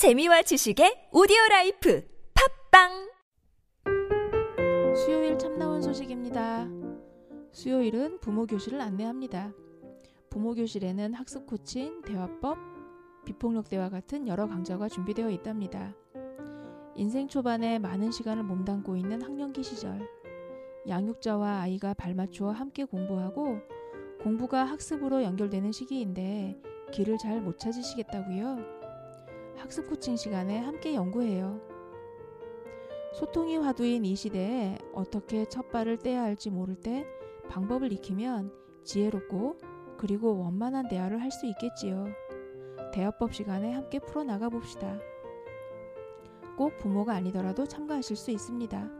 재미와 0.00 0.40
지식의 0.40 1.10
오디오 1.12 1.36
life 1.50 2.02
팟빵 2.72 3.12
수요일 4.96 5.36
참나원 5.36 5.82
소식입니다. 5.82 6.66
수요일은 7.52 8.18
부모 8.20 8.46
교실을 8.46 8.80
안내합니다. 8.80 9.52
부모 10.30 10.54
교실에는 10.54 11.12
학습 11.12 11.44
코칭, 11.44 12.00
대화법, 12.00 12.56
비폭력 13.26 13.68
대화 13.68 13.90
같은 13.90 14.26
여러 14.26 14.48
강좌가 14.48 14.88
준비되어 14.88 15.28
있답니다. 15.32 15.94
인생 16.96 17.28
초반에 17.28 17.78
많은 17.78 18.10
시간을 18.10 18.42
몸담고 18.44 18.96
있는 18.96 19.20
학령기 19.20 19.62
시절, 19.62 20.00
양육자와 20.88 21.60
아이가 21.60 21.92
발맞추어 21.92 22.52
함께 22.52 22.84
공부하고 22.84 23.58
공부가 24.22 24.64
학습으로 24.64 25.22
연결되는 25.24 25.70
시기인데 25.72 26.58
길을 26.90 27.18
잘 27.18 27.42
못 27.42 27.58
찾으시겠다고요? 27.58 28.79
학습 29.60 29.88
코칭 29.88 30.16
시간에 30.16 30.58
함께 30.58 30.94
연구해요. 30.94 31.60
소통이 33.12 33.58
화두인 33.58 34.06
이 34.06 34.16
시대에 34.16 34.78
어떻게 34.94 35.44
첫 35.44 35.70
발을 35.70 35.98
떼야 35.98 36.22
할지 36.22 36.48
모를 36.48 36.76
때 36.76 37.06
방법을 37.50 37.92
익히면 37.92 38.52
지혜롭고 38.84 39.58
그리고 39.98 40.38
원만한 40.38 40.88
대화를 40.88 41.20
할 41.20 41.30
수 41.30 41.46
있겠지요. 41.46 42.06
대화법 42.92 43.34
시간에 43.34 43.72
함께 43.72 43.98
풀어나가 43.98 44.48
봅시다. 44.48 44.98
꼭 46.56 46.76
부모가 46.78 47.14
아니더라도 47.14 47.66
참가하실 47.66 48.16
수 48.16 48.30
있습니다. 48.30 48.90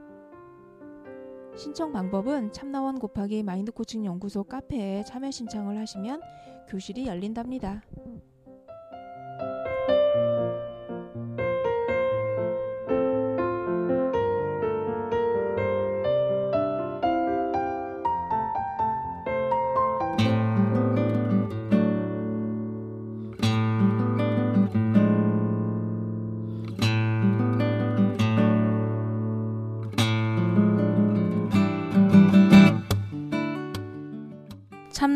신청 1.56 1.92
방법은 1.92 2.52
참나원 2.52 2.98
곱하기 2.98 3.42
마인드 3.42 3.72
코칭 3.72 4.04
연구소 4.04 4.44
카페에 4.44 5.04
참여 5.04 5.30
신청을 5.30 5.78
하시면 5.78 6.20
교실이 6.68 7.06
열린답니다. 7.06 7.82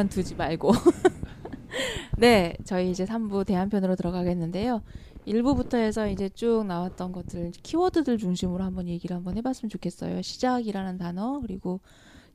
그만두지 0.00 0.34
말고. 0.36 0.72
네, 2.16 2.56
저희 2.64 2.90
이제 2.90 3.04
3부 3.04 3.44
대한편으로 3.44 3.96
들어가겠는데요. 3.96 4.82
1부부터 5.26 5.74
해서 5.74 6.08
이제 6.08 6.28
쭉 6.30 6.64
나왔던 6.66 7.12
것들, 7.12 7.50
키워드들 7.50 8.16
중심으로 8.18 8.64
한번 8.64 8.88
얘기를 8.88 9.14
한번 9.14 9.36
해봤으면 9.36 9.68
좋겠어요. 9.68 10.22
시작이라는 10.22 10.96
단어, 10.96 11.40
그리고 11.40 11.80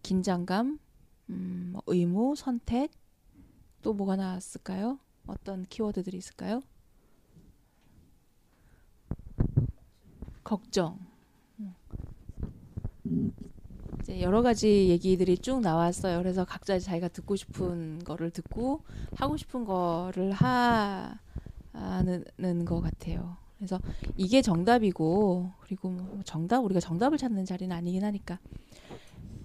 긴장감, 0.04 0.78
음, 1.30 1.70
뭐 1.74 1.82
의무, 1.88 2.36
선택, 2.36 2.92
또 3.82 3.94
뭐가 3.94 4.16
나왔을까요? 4.16 5.00
어떤 5.26 5.64
키워드들이 5.64 6.18
있을까요? 6.18 6.62
걱정. 10.44 11.00
이제 14.06 14.22
여러 14.22 14.44
가지 14.44 14.88
얘기들이 14.90 15.40
쭉 15.40 15.62
나왔어요. 15.62 16.20
그래서 16.20 16.46
각자 16.46 16.78
자기가 16.78 17.08
듣고 17.08 17.36
싶은 17.36 18.04
거를 18.04 18.30
듣고 18.30 18.82
하고 19.16 19.36
싶은 19.36 19.66
거를 19.66 20.32
하는 20.32 21.16
것 22.66 22.82
같아요. 22.82 23.38
그래서 23.58 23.80
이게 24.16 24.44
정답이고 24.44 25.50
그리고 25.60 25.90
뭐 25.90 26.20
정답 26.24 26.60
우리가 26.60 26.80
정답을 26.80 27.18
찾는 27.18 27.46
자리는 27.46 27.76
아니긴 27.76 28.04
하니까 28.04 28.38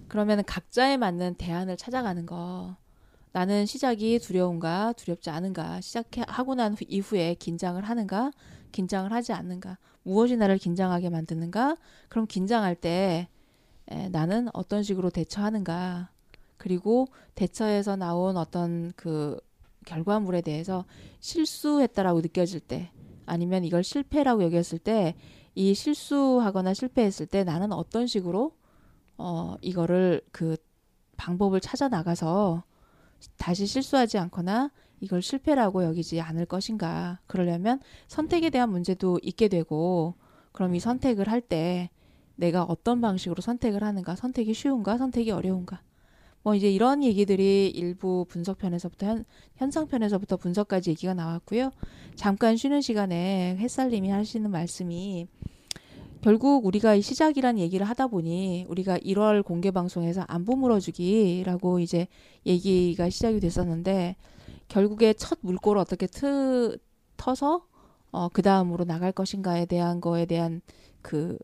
그러면 0.07 0.43
각자에 0.45 0.95
맞는 0.97 1.35
대안을 1.35 1.75
찾아가는 1.75 2.23
거. 2.27 2.75
나는 3.31 3.65
시작이 3.65 4.19
두려운가 4.19 4.93
두렵지 4.93 5.31
않은가 5.31 5.81
시작하고 5.81 6.53
난 6.53 6.75
이후에 6.87 7.33
긴장을 7.35 7.81
하는가 7.81 8.31
긴장을 8.73 9.11
하지 9.11 9.33
않는가 9.33 9.79
무엇이 10.03 10.37
나를 10.37 10.59
긴장하게 10.59 11.09
만드는가 11.09 11.77
그럼 12.09 12.27
긴장할 12.27 12.75
때 12.75 13.27
에, 13.91 14.09
나는 14.09 14.47
어떤 14.53 14.83
식으로 14.83 15.09
대처하는가. 15.09 16.09
그리고 16.57 17.07
대처에서 17.35 17.95
나온 17.95 18.37
어떤 18.37 18.91
그 18.95 19.39
결과물에 19.85 20.41
대해서 20.41 20.85
실수했다라고 21.19 22.21
느껴질 22.21 22.59
때 22.59 22.91
아니면 23.25 23.63
이걸 23.63 23.83
실패라고 23.83 24.43
여겼을 24.43 24.79
때 24.79 25.15
이 25.55 25.73
실수하거나 25.73 26.73
실패했을 26.73 27.25
때 27.25 27.43
나는 27.43 27.71
어떤 27.73 28.07
식으로 28.07 28.55
어 29.17 29.55
이거를 29.61 30.21
그 30.31 30.55
방법을 31.17 31.59
찾아 31.59 31.89
나가서 31.89 32.63
다시 33.37 33.65
실수하지 33.65 34.17
않거나 34.17 34.71
이걸 35.01 35.21
실패라고 35.21 35.83
여기지 35.83 36.21
않을 36.21 36.45
것인가. 36.45 37.19
그러려면 37.27 37.79
선택에 38.07 38.49
대한 38.49 38.69
문제도 38.69 39.19
있게 39.21 39.47
되고 39.47 40.15
그럼 40.51 40.75
이 40.75 40.79
선택을 40.79 41.29
할 41.29 41.41
때 41.41 41.89
내가 42.35 42.63
어떤 42.63 43.01
방식으로 43.01 43.41
선택을 43.41 43.83
하는가, 43.83 44.15
선택이 44.15 44.53
쉬운가, 44.53 44.97
선택이 44.97 45.31
어려운가. 45.31 45.81
뭐 46.43 46.55
이제 46.55 46.71
이런 46.71 47.03
얘기들이 47.03 47.69
일부 47.69 48.25
분석편에서부터 48.29 49.05
현, 49.05 49.25
현상편에서부터 49.57 50.37
분석까지 50.37 50.89
얘기가 50.91 51.13
나왔고요. 51.13 51.71
잠깐 52.15 52.57
쉬는 52.57 52.81
시간에 52.81 53.55
햇살님이 53.59 54.09
하시는 54.09 54.49
말씀이 54.49 55.27
결국 56.21 56.65
우리가 56.65 56.95
이 56.95 57.01
시작이란 57.01 57.57
얘기를 57.59 57.87
하다 57.87 58.07
보니 58.07 58.65
우리가 58.69 58.97
1월 58.99 59.43
공개 59.43 59.71
방송에서 59.71 60.23
안 60.27 60.45
보 60.45 60.55
물어주기라고 60.55 61.79
이제 61.79 62.07
얘기가 62.45 63.09
시작이 63.09 63.39
됐었는데 63.39 64.15
결국에 64.67 65.13
첫 65.13 65.39
물꼬를 65.41 65.79
어떻게 65.81 66.07
트, 66.07 66.77
터서 67.17 67.65
어, 68.11 68.29
그 68.29 68.41
다음으로 68.41 68.83
나갈 68.85 69.11
것인가에 69.11 69.65
대한 69.65 70.01
거에 70.01 70.25
대한 70.25 70.61
그 71.01 71.37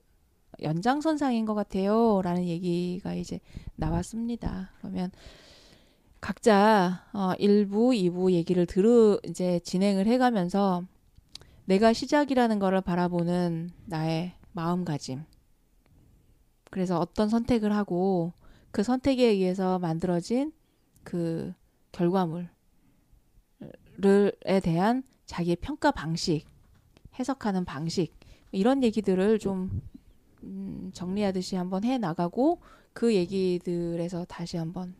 연장선상인 0.62 1.45
것 1.45 1.54
같아요. 1.54 2.21
라는 2.24 2.45
얘기가 2.45 3.13
이제 3.13 3.39
나왔습니다. 3.75 4.71
그러면 4.80 5.12
각자 6.19 7.06
어 7.13 7.33
1부, 7.39 7.94
2부 7.95 8.31
얘기를 8.31 8.65
들으 8.65 9.19
이제 9.25 9.59
진행을 9.59 10.07
해 10.07 10.18
가면서 10.18 10.83
내가 11.65 11.94
시작이라는 11.94 12.59
거를 12.59 12.81
바라보는 12.81 13.71
나의 13.86 14.33
마음가짐. 14.54 15.24
그래서 16.71 17.00
어떤 17.00 17.30
선택을 17.30 17.74
하고 17.75 18.33
그 18.71 18.83
선택에 18.83 19.25
의해서 19.25 19.80
만들어진 19.80 20.51
그 21.04 21.54
결과물에 21.92 22.48
대한 24.63 25.04
자기의 25.25 25.57
평가 25.57 25.92
방식, 25.92 26.45
해석하는 27.19 27.65
방식 27.65 28.13
이런 28.51 28.83
얘기들을 28.83 29.39
좀 29.39 29.81
음, 30.43 30.91
정리하듯이 30.93 31.55
한번 31.55 31.83
해 31.83 31.97
나가고 31.97 32.61
그 32.93 33.13
얘기들에서 33.15 34.25
다시 34.25 34.57
한번 34.57 34.95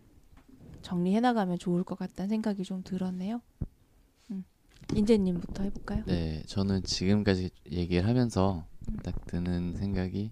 정리해 0.81 1.19
나가면 1.19 1.59
좋을 1.59 1.83
것 1.83 1.97
같다는 1.97 2.29
생각이 2.29 2.63
좀 2.63 2.83
들었네요. 2.83 3.41
음. 4.31 4.43
인재님부터 4.95 5.63
해볼까요? 5.63 6.03
네, 6.05 6.43
저는 6.47 6.83
지금까지 6.83 7.49
얘기를 7.71 8.07
하면서 8.07 8.65
음. 8.89 8.97
딱 9.03 9.25
드는 9.27 9.75
생각이 9.77 10.31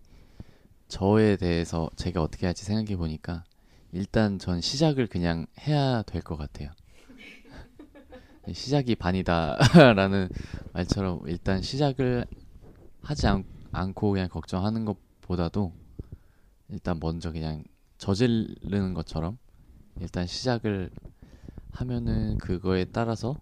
저에 0.88 1.36
대해서 1.38 1.90
제가 1.96 2.22
어떻게 2.22 2.46
할지 2.46 2.64
생각해 2.64 2.96
보니까 2.96 3.44
일단 3.92 4.38
전 4.40 4.62
시작을 4.62 5.08
그냥 5.08 5.46
해야 5.68 6.04
될 6.04 6.22
것 6.22 6.36
같아요. 6.38 6.70
시작이 8.54 8.96
반이다라는 8.96 10.30
말처럼 10.74 11.22
일단 11.28 11.62
시작을 11.62 12.26
하지 13.02 13.28
않, 13.28 13.44
않고 13.76 14.12
그냥 14.12 14.30
걱정하는 14.30 14.86
것보다도 14.86 15.74
일단 16.70 17.00
먼저 17.02 17.32
그냥 17.32 17.64
저지르는 17.98 18.94
것처럼 18.94 19.38
일단 20.00 20.28
시작을 20.28 20.90
하면은 21.72 22.38
그거에 22.38 22.86
따라서 22.86 23.42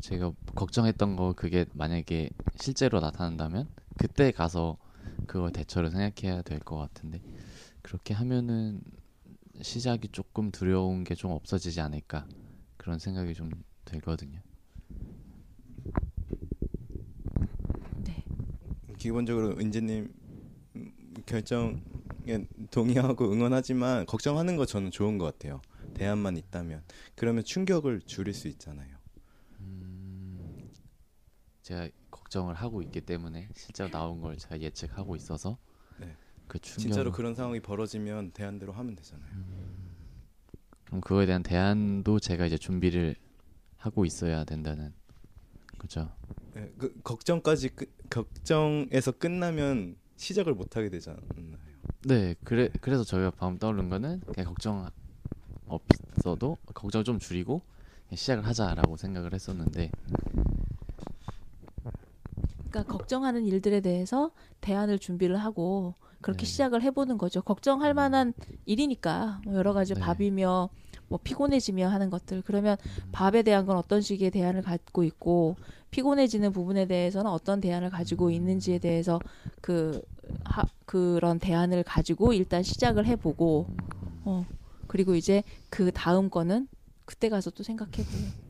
제가 0.00 0.32
걱정했던 0.54 1.16
거 1.16 1.32
그게 1.34 1.64
만약에 1.72 2.30
실제로 2.56 3.00
나타난다면 3.00 3.68
그때 3.96 4.30
가서 4.32 4.76
그걸 5.26 5.50
대처를 5.50 5.90
생각해야 5.90 6.42
될 6.42 6.60
것 6.60 6.76
같은데 6.76 7.22
그렇게 7.82 8.14
하면은 8.14 8.82
시작이 9.62 10.08
조금 10.10 10.50
두려운 10.52 11.04
게 11.04 11.14
좀 11.14 11.32
없어지지 11.32 11.80
않을까 11.80 12.28
그런 12.76 12.98
생각이 12.98 13.34
좀 13.34 13.50
들거든요. 13.84 14.42
네. 17.96 18.26
기본적으로 19.04 19.50
은재님 19.58 20.10
음, 20.76 20.92
결정에 21.26 22.46
동의하고 22.70 23.30
응원하지만 23.30 24.06
걱정하는 24.06 24.56
거 24.56 24.64
저는 24.64 24.90
좋은 24.90 25.18
것 25.18 25.26
같아요. 25.26 25.60
대안만 25.92 26.38
있다면 26.38 26.82
그러면 27.14 27.44
충격을 27.44 28.00
줄일 28.06 28.32
수 28.32 28.48
있잖아요. 28.48 28.96
음, 29.60 30.70
제가 31.60 31.90
걱정을 32.10 32.54
하고 32.54 32.80
있기 32.80 33.02
때문에 33.02 33.50
실제로 33.54 33.90
나온 33.90 34.22
걸 34.22 34.38
제가 34.38 34.58
예측하고 34.62 35.16
있어서 35.16 35.58
네. 35.98 36.16
그 36.48 36.58
충격 36.58 36.80
진짜로 36.80 37.12
그런 37.12 37.34
상황이 37.34 37.60
벌어지면 37.60 38.30
대안대로 38.30 38.72
하면 38.72 38.96
되잖아요. 38.96 39.28
그럼 40.86 41.02
그거에 41.02 41.26
대한 41.26 41.42
대안도 41.42 42.20
제가 42.20 42.46
이제 42.46 42.56
준비를 42.56 43.16
하고 43.76 44.06
있어야 44.06 44.44
된다는 44.44 44.94
그죠. 45.76 46.10
네, 46.54 46.72
그 46.78 46.98
걱정까지 47.02 47.68
끝, 47.70 48.03
걱정에서 48.14 49.10
끝나면 49.10 49.96
시작을 50.16 50.54
못 50.54 50.76
하게 50.76 50.88
되잖아요. 50.88 51.20
네, 52.04 52.36
그래 52.44 52.68
그래서 52.80 53.02
저희가 53.02 53.32
방금 53.32 53.58
떠오른 53.58 53.88
거는 53.88 54.20
그냥 54.20 54.46
걱정 54.46 54.88
없어도 55.66 56.56
걱정을 56.74 57.02
좀 57.02 57.18
줄이고 57.18 57.62
그냥 58.08 58.16
시작을 58.16 58.46
하자라고 58.46 58.96
생각을 58.96 59.34
했었는데 59.34 59.90
그러니까 62.70 62.92
걱정하는 62.92 63.46
일들에 63.46 63.80
대해서 63.80 64.30
대안을 64.60 65.00
준비를 65.00 65.36
하고 65.36 65.94
그렇게 66.20 66.40
네. 66.40 66.46
시작을 66.46 66.82
해보는 66.82 67.18
거죠. 67.18 67.42
걱정할 67.42 67.94
음. 67.94 67.96
만한 67.96 68.32
일이니까 68.64 69.40
뭐 69.44 69.54
여러 69.54 69.72
가지 69.72 69.94
네. 69.94 70.00
밥이며 70.00 70.70
뭐 71.08 71.18
피곤해지며 71.22 71.88
하는 71.88 72.10
것들 72.10 72.42
그러면 72.42 72.76
음. 72.84 73.08
밥에 73.12 73.42
대한 73.42 73.66
건 73.66 73.76
어떤 73.76 74.00
식의 74.00 74.30
대안을 74.30 74.62
갖고 74.62 75.04
있고 75.04 75.56
피곤해지는 75.90 76.52
부분에 76.52 76.86
대해서는 76.86 77.30
어떤 77.30 77.60
대안을 77.60 77.90
가지고 77.90 78.30
있는지에 78.30 78.78
대해서 78.78 79.20
그 79.60 80.02
하, 80.44 80.64
그런 80.86 81.38
대안을 81.38 81.82
가지고 81.84 82.32
일단 82.32 82.62
시작을 82.62 83.06
해보고 83.06 83.66
어 84.24 84.44
그리고 84.86 85.14
이제 85.14 85.42
그 85.70 85.90
다음 85.92 86.30
거는 86.30 86.68
그때 87.04 87.28
가서 87.28 87.50
또 87.50 87.62
생각해보고 87.62 88.44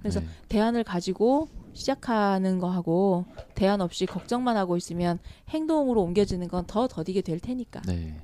그래서 0.00 0.20
네. 0.20 0.26
대안을 0.48 0.84
가지고 0.84 1.48
시작하는 1.72 2.58
거하고 2.58 3.24
대안 3.54 3.80
없이 3.80 4.04
걱정만 4.06 4.56
하고 4.56 4.76
있으면 4.76 5.18
행동으로 5.48 6.02
옮겨지는 6.02 6.48
건 6.48 6.64
더 6.66 6.88
더디게 6.88 7.22
될 7.22 7.40
테니까. 7.40 7.82
네. 7.82 8.20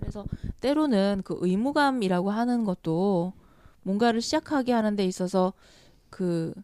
그래서 0.00 0.24
때로는 0.60 1.22
그 1.24 1.36
의무감이라고 1.40 2.30
하는 2.30 2.64
것도 2.64 3.32
뭔가를 3.82 4.20
시작하게 4.20 4.72
하는 4.72 4.96
데 4.96 5.04
있어서 5.04 5.52
그썩 6.10 6.54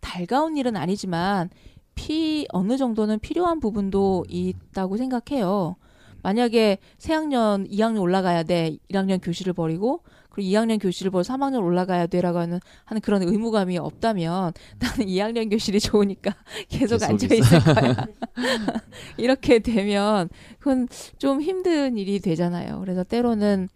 달가운 0.00 0.56
일은 0.56 0.76
아니지만 0.76 1.50
피 1.94 2.46
어느 2.50 2.76
정도는 2.76 3.18
필요한 3.20 3.60
부분도 3.60 4.24
있다고 4.28 4.96
생각해요. 4.96 5.76
만약에 6.22 6.78
새학년 6.98 7.68
2학년 7.68 8.00
올라가야 8.00 8.44
돼. 8.44 8.78
1학년 8.90 9.20
교실을 9.22 9.52
버리고 9.52 10.02
그리고 10.34 10.50
2학년 10.50 10.80
교실을 10.82 11.12
버리고 11.12 11.32
3학년 11.32 11.62
올라가야 11.62 12.08
돼라고 12.08 12.38
하는 12.38 12.58
하는 12.84 13.00
그런 13.00 13.22
의무감이 13.22 13.78
없다면 13.78 14.52
나는 14.80 15.06
2학년 15.06 15.48
교실이 15.48 15.78
좋으니까 15.78 16.34
계속 16.68 16.98
계속 16.98 17.08
앉아 17.08 17.34
있을 17.34 17.60
거야. 17.60 18.06
이렇게 19.16 19.60
되면 19.60 20.28
그건 20.58 20.88
좀 21.18 21.40
힘든 21.40 21.96
일이 21.96 22.18
되잖아요. 22.18 22.80
그래서 22.80 23.04
때로는 23.04 23.68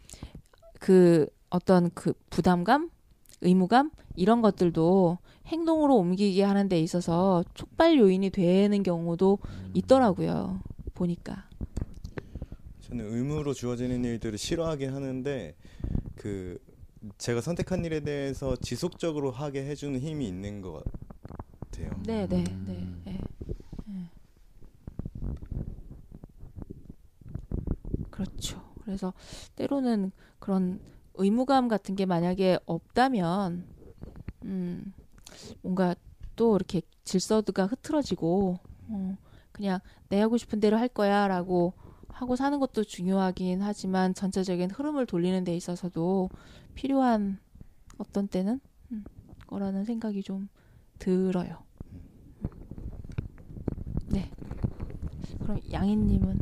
그 0.80 1.28
어떤 1.48 1.90
그 1.94 2.12
부담감, 2.28 2.90
의무감 3.40 3.90
이런 4.16 4.42
것들도 4.42 5.18
행동으로 5.46 5.96
옮기게 5.96 6.42
하는 6.42 6.68
데 6.68 6.80
있어서 6.80 7.44
촉발 7.54 7.98
요인이 7.98 8.30
되는 8.30 8.82
경우도 8.82 9.38
있더라고요. 9.74 10.60
보니까. 10.94 11.48
저는 12.80 13.14
의무로 13.14 13.54
주어지는 13.54 14.04
일들을 14.04 14.36
싫어하긴 14.38 14.92
하는데 14.92 15.54
그 16.18 16.58
제가 17.16 17.40
선택한 17.40 17.84
일에 17.84 18.00
대해서 18.00 18.56
지속적으로 18.56 19.30
하게 19.30 19.64
해주는 19.64 19.98
힘이 20.00 20.26
있는 20.28 20.60
것 20.60 20.82
같아요. 21.70 21.90
네, 22.04 22.26
네, 22.26 22.44
음. 22.48 23.02
네. 23.04 23.12
네. 23.12 23.20
네. 23.86 24.10
그렇죠. 28.10 28.60
그래서 28.84 29.14
때로는 29.54 30.10
그런 30.40 30.80
의무감 31.14 31.68
같은 31.68 31.94
게 31.94 32.04
만약에 32.04 32.58
없다면 32.66 33.64
음 34.44 34.92
뭔가 35.62 35.94
또 36.36 36.56
이렇게 36.56 36.82
질서가 37.04 37.66
흐트러지고 37.66 38.58
어, 38.88 39.16
그냥 39.52 39.80
내 40.08 40.20
하고 40.20 40.36
싶은 40.36 40.60
대로 40.60 40.78
할 40.78 40.88
거야라고 40.88 41.74
하고 42.18 42.34
사는 42.34 42.58
것도 42.58 42.82
중요하긴 42.82 43.62
하지만 43.62 44.12
전체적인 44.12 44.72
흐름을 44.72 45.06
돌리는 45.06 45.44
데 45.44 45.54
있어서도 45.54 46.30
필요한 46.74 47.38
어떤 47.96 48.26
때는 48.26 48.58
음, 48.90 49.04
거라는 49.46 49.84
생각이 49.84 50.24
좀 50.24 50.48
들어요. 50.98 51.62
네. 54.08 54.28
그럼 55.38 55.60
양희님은 55.70 56.40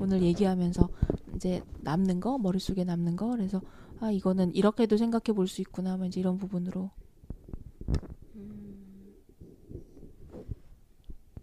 오늘 0.00 0.22
얘기하면서 0.22 0.88
이제 1.36 1.62
남는 1.82 2.18
거 2.18 2.36
머릿속에 2.38 2.82
남는 2.82 3.14
거 3.14 3.28
그래서 3.28 3.60
아 4.00 4.10
이거는 4.10 4.56
이렇게도 4.56 4.96
생각해 4.96 5.36
볼 5.36 5.46
수 5.46 5.60
있구나 5.60 5.96
뭐 5.98 6.06
이제 6.06 6.18
이런 6.18 6.36
부분으로 6.36 6.90
음, 8.34 9.14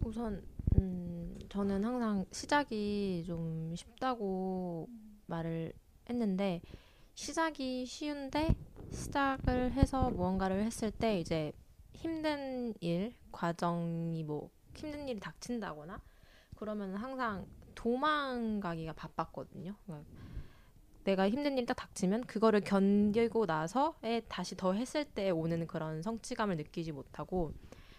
우선 0.01 0.43
음, 0.77 1.16
저는 1.49 1.83
항상 1.85 2.25
시작이 2.31 3.23
좀 3.25 3.73
쉽다고 3.75 4.89
말을 5.27 5.73
했는데 6.09 6.61
시작이 7.15 7.85
쉬운데 7.85 8.55
시작을 8.91 9.71
해서 9.73 10.09
무언가를 10.11 10.63
했을 10.63 10.91
때 10.91 11.19
이제 11.19 11.51
힘든 11.93 12.73
일 12.79 13.13
과정이 13.31 14.23
뭐 14.23 14.51
힘든 14.75 15.07
일이 15.07 15.19
닥친다거나 15.19 16.01
그러면 16.55 16.95
항상 16.95 17.47
도망가기가 17.75 18.93
바빴거든요. 18.93 19.75
그러니까 19.85 20.09
내가 21.03 21.29
힘든 21.29 21.57
일이 21.57 21.65
딱 21.65 21.75
닥치면 21.75 22.25
그거를 22.25 22.61
견디고 22.61 23.45
나서에 23.45 24.21
다시 24.27 24.55
더 24.57 24.73
했을 24.73 25.05
때 25.05 25.29
오는 25.29 25.65
그런 25.65 26.01
성취감을 26.01 26.57
느끼지 26.57 26.91
못하고 26.91 27.53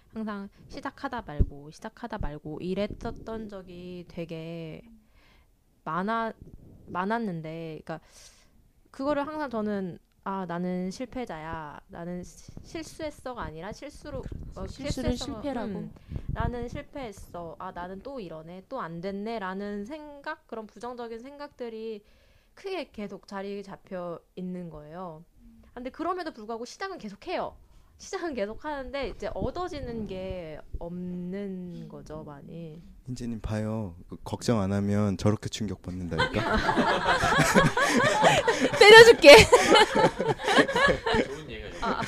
항상 0.09 0.49
시작하다 0.69 1.23
말고 1.23 1.71
시작하다 1.71 2.19
말고 2.19 2.61
이랬었던 2.61 3.49
적이 3.49 4.05
되게 4.09 4.83
많아 5.85 6.33
많았는데 6.87 7.81
그러니까 7.85 8.01
그거를 8.91 9.27
항상 9.27 9.51
저는 9.51 9.99
아 10.25 10.47
나는 10.47 10.91
실패자야 10.91 11.81
나는 11.89 12.23
시- 12.25 12.53
실수했어가 12.63 13.43
아니라 13.43 13.73
실수로 13.73 14.29
어, 14.55 14.67
실수를 14.67 15.15
실수했어가- 15.15 15.17
실패라고. 15.17 15.81
음, 15.81 15.93
나는 16.33 16.69
실패했어 16.69 17.57
아 17.59 17.73
나는 17.73 18.03
또 18.03 18.21
이러네 18.21 18.65
또 18.69 18.81
안 18.81 19.01
됐네라는 19.01 19.85
생각 19.85 20.47
그런 20.47 20.67
부정적인 20.67 21.19
생각들이 21.21 22.05
크게 22.55 22.91
계속 22.93 23.27
자리에 23.29 23.63
잡혀 23.63 24.21
있는 24.37 24.71
거예요. 24.71 25.25
근데 25.75 25.91
그럼에도 25.91 26.33
불구하고 26.33 26.65
시작은 26.65 26.99
계속해요. 26.99 27.57
시작은 27.99 28.35
계속 28.35 28.65
하는데 28.65 29.09
이제 29.09 29.29
얻어지는 29.35 30.07
게 30.07 30.59
없는 30.79 31.89
거죠 31.89 32.23
많이. 32.25 32.81
인재님 33.09 33.41
봐요. 33.41 33.95
그 34.09 34.17
걱정 34.23 34.61
안 34.61 34.73
하면 34.73 35.17
저렇게 35.17 35.49
충격 35.49 35.83
받는다니까. 35.83 36.31
때려줄게. 38.79 39.35
아, 41.81 42.01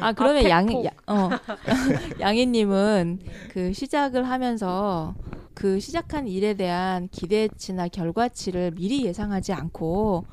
아 0.00 0.12
그러면 0.12 0.46
아, 0.46 0.48
양, 0.48 0.66
팩폭. 0.66 0.84
야, 0.84 0.90
어, 1.06 1.30
양희님은 2.20 3.20
그 3.50 3.72
시작을 3.72 4.28
하면서 4.28 5.14
그 5.54 5.80
시작한 5.80 6.26
일에 6.28 6.54
대한 6.54 7.08
기대치나 7.08 7.88
결과치를 7.88 8.72
미리 8.72 9.06
예상하지 9.06 9.52
않고 9.54 10.24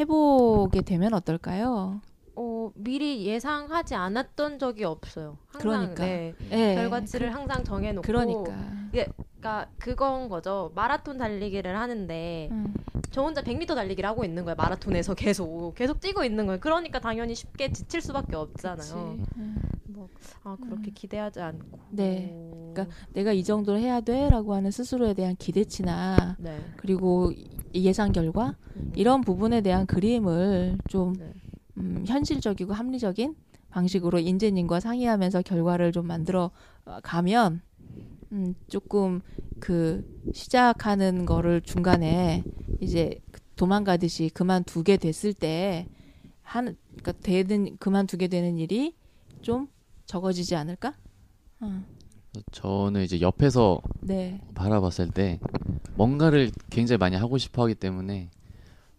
해보게 0.00 0.80
되면 0.82 1.14
어떨까요? 1.14 2.00
어 2.34 2.70
미리 2.74 3.26
예상하지 3.26 3.94
않았던 3.94 4.58
적이 4.58 4.84
없어요. 4.84 5.36
항상 5.48 5.60
그러니까. 5.60 6.04
네, 6.04 6.34
네, 6.48 6.74
결과치를 6.76 7.34
항상 7.34 7.64
정해놓고. 7.64 8.06
그러니까. 8.06 8.52
그러니까 8.90 9.68
그건 9.78 10.28
거죠. 10.28 10.70
마라톤 10.74 11.18
달리기를 11.18 11.76
하는데 11.76 12.48
음. 12.50 12.74
저 13.10 13.22
혼자 13.22 13.42
100m 13.42 13.74
달리기를 13.74 14.08
하고 14.08 14.24
있는 14.24 14.44
거예요. 14.44 14.54
마라톤에서 14.56 15.14
계속 15.14 15.74
계속 15.74 16.00
뛰고 16.00 16.24
있는 16.24 16.46
거예요. 16.46 16.60
그러니까 16.60 17.00
당연히 17.00 17.34
쉽게 17.34 17.72
지칠 17.72 18.00
수밖에 18.00 18.36
없잖아요. 18.36 19.18
음. 19.36 19.62
뭐, 19.86 20.08
아 20.44 20.56
그렇게 20.62 20.90
기대하지 20.90 21.40
않고. 21.40 21.78
네. 21.90 22.34
그러니까 22.72 22.94
내가 23.12 23.32
이 23.32 23.44
정도로 23.44 23.78
해야 23.78 24.00
돼라고 24.00 24.54
하는 24.54 24.70
스스로에 24.70 25.12
대한 25.12 25.36
기대치나 25.36 26.36
네. 26.38 26.58
그리고 26.76 27.32
이 27.74 27.84
예상 27.86 28.12
결과 28.12 28.54
이런 28.94 29.20
부분에 29.20 29.60
대한 29.60 29.86
그림을 29.86 30.78
좀 30.88 31.14
네. 31.14 31.32
음, 31.82 32.04
현실적이고 32.06 32.72
합리적인 32.72 33.34
방식으로 33.70 34.20
인재님과 34.20 34.80
상의하면서 34.80 35.42
결과를 35.42 35.92
좀 35.92 36.06
만들어 36.06 36.50
어, 36.84 36.98
가면 37.02 37.60
음, 38.32 38.54
조금 38.68 39.20
그 39.58 40.02
시작하는 40.32 41.26
거를 41.26 41.60
중간에 41.60 42.44
이제 42.80 43.20
도망가듯이 43.56 44.30
그만두게 44.32 44.96
됐을 44.96 45.34
때 45.34 45.86
하는 46.42 46.76
그러니까 46.96 47.12
되는 47.22 47.76
그만두게 47.78 48.28
되는 48.28 48.58
일이 48.58 48.94
좀 49.40 49.68
적어지지 50.06 50.54
않을까? 50.54 50.94
어, 51.60 51.82
저는 52.52 53.02
이제 53.02 53.20
옆에서 53.20 53.80
네. 54.00 54.40
바라봤을 54.54 55.10
때 55.12 55.38
뭔가를 55.94 56.50
굉장히 56.70 56.98
많이 56.98 57.16
하고 57.16 57.38
싶어 57.38 57.62
하기 57.62 57.74
때문에 57.74 58.30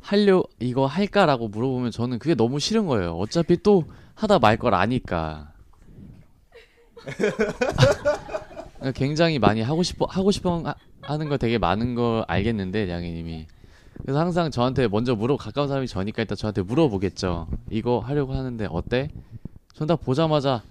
하려 0.04 0.44
이거 0.60 0.86
할까라고 0.86 1.48
물어보면 1.48 1.92
저는 1.92 2.20
그게 2.20 2.36
너무 2.36 2.60
싫은 2.60 2.86
거예요. 2.88 3.14
어차피 3.18 3.64
또 3.64 3.86
하다 4.16 4.40
말 4.40 4.58
걸 4.58 4.74
아니까. 4.76 5.52
굉장히 8.96 9.40
많이 9.40 9.62
하고 9.62 9.82
싶어 9.84 10.06
하고 10.10 10.32
싶어 10.32 10.60
하- 10.60 10.76
하는 11.02 11.30
거 11.30 11.38
되게 11.38 11.58
많은 11.58 11.96
걸 11.96 12.24
알겠는데 12.28 12.90
양희님이 12.90 13.48
그래서 14.02 14.20
항상 14.20 14.52
저한테 14.52 14.88
먼저 14.88 15.16
물어 15.16 15.38
가까운 15.38 15.68
사람이 15.68 15.88
저니까 15.88 16.22
일단 16.24 16.36
저한테 16.38 16.62
물어보겠죠. 16.64 17.48
이거 17.72 18.00
하려고 18.00 18.34
하는데 18.34 18.68
어때? 18.70 19.10
전 19.74 19.88
딱 19.88 20.02
보자마자 20.02 20.62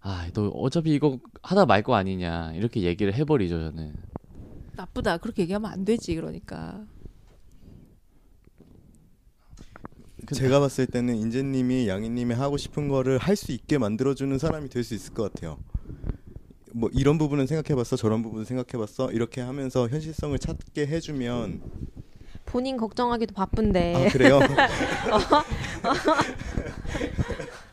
아, 0.00 0.28
너 0.32 0.48
어차피 0.48 0.94
이거 0.94 1.18
하다 1.42 1.66
말 1.66 1.82
거 1.82 1.94
아니냐 1.94 2.52
이렇게 2.54 2.82
얘기를 2.82 3.12
해버리죠 3.14 3.60
저는. 3.70 3.94
나쁘다. 4.76 5.16
그렇게 5.18 5.42
얘기하면 5.42 5.70
안 5.70 5.84
되지. 5.84 6.14
그러니까. 6.14 6.84
제가 10.34 10.60
봤을 10.60 10.86
때는 10.86 11.16
인재님이 11.16 11.88
양희님이 11.88 12.34
하고 12.34 12.56
싶은 12.56 12.88
거를 12.88 13.18
할 13.18 13.36
수 13.36 13.52
있게 13.52 13.78
만들어주는 13.78 14.36
사람이 14.38 14.68
될 14.68 14.84
수 14.84 14.94
있을 14.94 15.14
것 15.14 15.32
같아요. 15.32 15.58
뭐 16.72 16.90
이런 16.92 17.16
부분은 17.18 17.46
생각해봤어, 17.46 17.96
저런 17.96 18.22
부분은 18.22 18.44
생각해봤어 18.44 19.12
이렇게 19.12 19.40
하면서 19.40 19.88
현실성을 19.88 20.38
찾게 20.38 20.86
해주면 20.86 21.62
본인 22.44 22.76
걱정하기도 22.76 23.34
바쁜데. 23.34 23.94
아 23.94 24.08
그래요? 24.10 24.40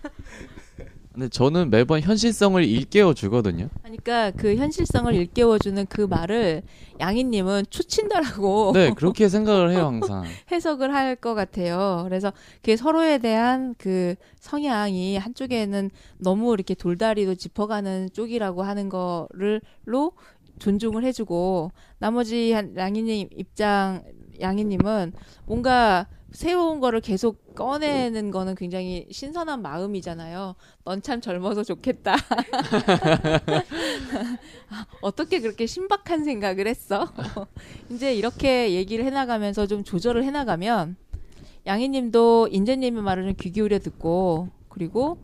근데 1.13 1.29
저는 1.29 1.69
매번 1.69 2.01
현실성을 2.01 2.63
일깨워 2.63 3.13
주거든요. 3.13 3.69
그러니까 3.83 4.31
그 4.31 4.55
현실성을 4.55 5.13
일깨워 5.13 5.59
주는 5.59 5.85
그 5.85 6.01
말을 6.01 6.63
양희님은 6.99 7.65
초친다라고 7.69 8.71
네, 8.73 8.91
그렇게 8.95 9.29
생각을 9.29 9.71
해요 9.71 9.85
항상. 9.85 10.23
해석을 10.51 10.93
할 10.93 11.13
것 11.15 11.35
같아요. 11.35 12.01
그래서 12.05 12.33
그 12.63 12.75
서로에 12.75 13.19
대한 13.19 13.75
그 13.77 14.15
성향이 14.39 15.17
한쪽에는 15.17 15.91
너무 16.17 16.53
이렇게 16.55 16.73
돌다리도 16.73 17.35
짚어가는 17.35 18.09
쪽이라고 18.13 18.63
하는 18.63 18.89
거를로 18.89 20.13
존중을 20.57 21.03
해주고 21.05 21.71
나머지 21.99 22.51
한 22.51 22.75
양희님 22.75 23.29
입장 23.37 24.03
양희님은 24.41 25.13
뭔가 25.45 26.07
새로운 26.33 26.79
거를 26.79 26.99
계속 26.99 27.53
꺼내는 27.55 28.31
거는 28.31 28.55
굉장히 28.55 29.07
신선한 29.11 29.61
마음이잖아요. 29.61 30.55
넌 30.83 31.01
참 31.01 31.21
젊어서 31.21 31.63
좋겠다. 31.63 32.15
아, 34.69 34.85
어떻게 35.01 35.39
그렇게 35.39 35.65
신박한 35.65 36.23
생각을 36.23 36.67
했어? 36.67 37.07
이제 37.91 38.13
이렇게 38.13 38.73
얘기를 38.73 39.05
해나가면서 39.05 39.67
좀 39.67 39.83
조절을 39.83 40.23
해나가면 40.23 40.95
양희님도 41.65 42.49
인재님의 42.51 43.03
말을 43.03 43.23
좀 43.25 43.35
귀 43.35 43.51
기울여 43.51 43.79
듣고 43.79 44.49
그리고 44.69 45.17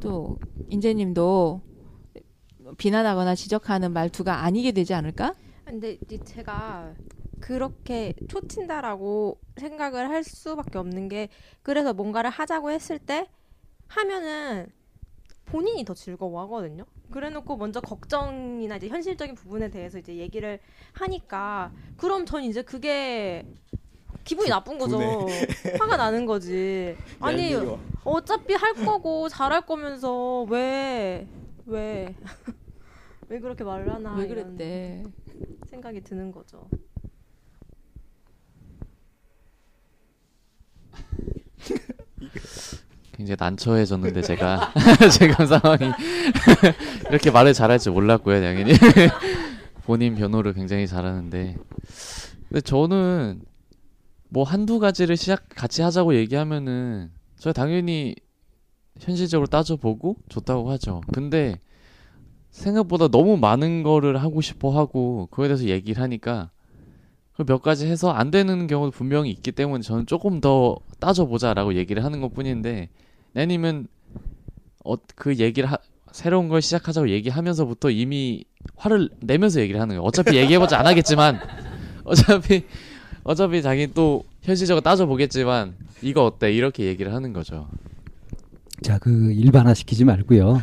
또 0.00 0.38
인재님도 0.68 1.60
비난하거나 2.78 3.34
지적하는 3.34 3.92
말투가 3.92 4.42
아니게 4.42 4.72
되지 4.72 4.94
않을까? 4.94 5.34
근데 5.64 5.98
이제 6.04 6.18
제가 6.24 6.94
그렇게 7.40 8.14
초친다라고 8.28 9.38
생각을 9.56 10.08
할 10.10 10.24
수밖에 10.24 10.78
없는 10.78 11.08
게 11.08 11.28
그래서 11.62 11.92
뭔가를 11.92 12.30
하자고 12.30 12.70
했을 12.70 12.98
때 12.98 13.28
하면은 13.88 14.68
본인이 15.44 15.84
더 15.84 15.94
즐거워하거든요. 15.94 16.84
그래놓고 17.10 17.56
먼저 17.56 17.80
걱정이나 17.80 18.76
이제 18.76 18.88
현실적인 18.88 19.34
부분에 19.36 19.70
대해서 19.70 19.98
이제 19.98 20.16
얘기를 20.16 20.58
하니까 20.92 21.72
그럼 21.96 22.26
전 22.26 22.42
이제 22.42 22.62
그게 22.62 23.46
기분이 24.24 24.48
나쁜 24.48 24.76
거죠. 24.76 24.98
화가 25.78 25.96
나는 25.96 26.26
거지. 26.26 26.96
아니 27.20 27.52
얄미워. 27.52 27.80
어차피 28.04 28.54
할 28.54 28.74
거고 28.74 29.28
잘할 29.28 29.64
거면서 29.66 30.42
왜 30.44 31.28
왜, 31.66 32.14
왜 33.28 33.40
그렇게 33.40 33.64
말을 33.64 33.92
하나 33.92 34.14
왜 34.16 34.26
그랬대? 34.26 35.04
생각이 35.66 36.02
드는 36.02 36.32
거죠. 36.32 36.68
굉장히 43.12 43.36
난처해졌는데 43.38 44.22
제가 44.22 44.72
지금 45.10 45.46
상황이 45.46 45.90
이렇게 47.08 47.30
말을 47.30 47.54
잘할 47.54 47.78
줄 47.78 47.92
몰랐고요, 47.92 48.40
당연히 48.40 48.72
본인 49.84 50.14
변호를 50.14 50.52
굉장히 50.52 50.86
잘하는데 50.86 51.56
근데 52.48 52.60
저는 52.60 53.40
뭐 54.28 54.44
한두 54.44 54.78
가지를 54.78 55.16
시작 55.16 55.48
같이 55.48 55.82
하자고 55.82 56.14
얘기하면은 56.14 57.10
저 57.38 57.52
당연히 57.52 58.14
현실적으로 58.98 59.46
따져보고 59.46 60.16
좋다고 60.28 60.70
하죠. 60.72 61.00
근데 61.12 61.58
생각보다 62.50 63.08
너무 63.08 63.36
많은 63.36 63.82
거를 63.82 64.20
하고 64.22 64.40
싶어 64.40 64.70
하고 64.76 65.28
그거에 65.30 65.48
대해서 65.48 65.64
얘기를 65.64 66.02
하니까 66.02 66.50
그 66.55 66.55
몇 67.44 67.60
가지 67.62 67.86
해서 67.86 68.10
안 68.10 68.30
되는 68.30 68.66
경우도 68.66 68.92
분명히 68.92 69.30
있기 69.30 69.52
때문에 69.52 69.82
저는 69.82 70.06
조금 70.06 70.40
더 70.40 70.78
따져보자라고 71.00 71.74
얘기를 71.74 72.04
하는 72.04 72.20
것 72.20 72.32
뿐인데 72.32 72.88
내님은 73.32 73.88
어, 74.84 74.94
그 75.14 75.36
얘기를 75.36 75.70
하, 75.70 75.76
새로운 76.12 76.48
걸 76.48 76.62
시작하자고 76.62 77.10
얘기하면서부터 77.10 77.90
이미 77.90 78.44
화를 78.76 79.10
내면서 79.20 79.60
얘기를 79.60 79.80
하는 79.80 79.96
거예요. 79.96 80.02
어차피 80.02 80.36
얘기해보자 80.36 80.78
안 80.78 80.86
하겠지만 80.86 81.38
어차피 82.04 82.64
어차피 83.22 83.60
자기 83.60 83.92
또 83.92 84.24
현실적으로 84.42 84.80
따져보겠지만 84.82 85.74
이거 86.02 86.24
어때 86.24 86.52
이렇게 86.52 86.84
얘기를 86.84 87.12
하는 87.12 87.32
거죠. 87.32 87.68
자, 88.82 88.98
그 88.98 89.32
일반화 89.32 89.74
시키지 89.74 90.04
말고요. 90.04 90.60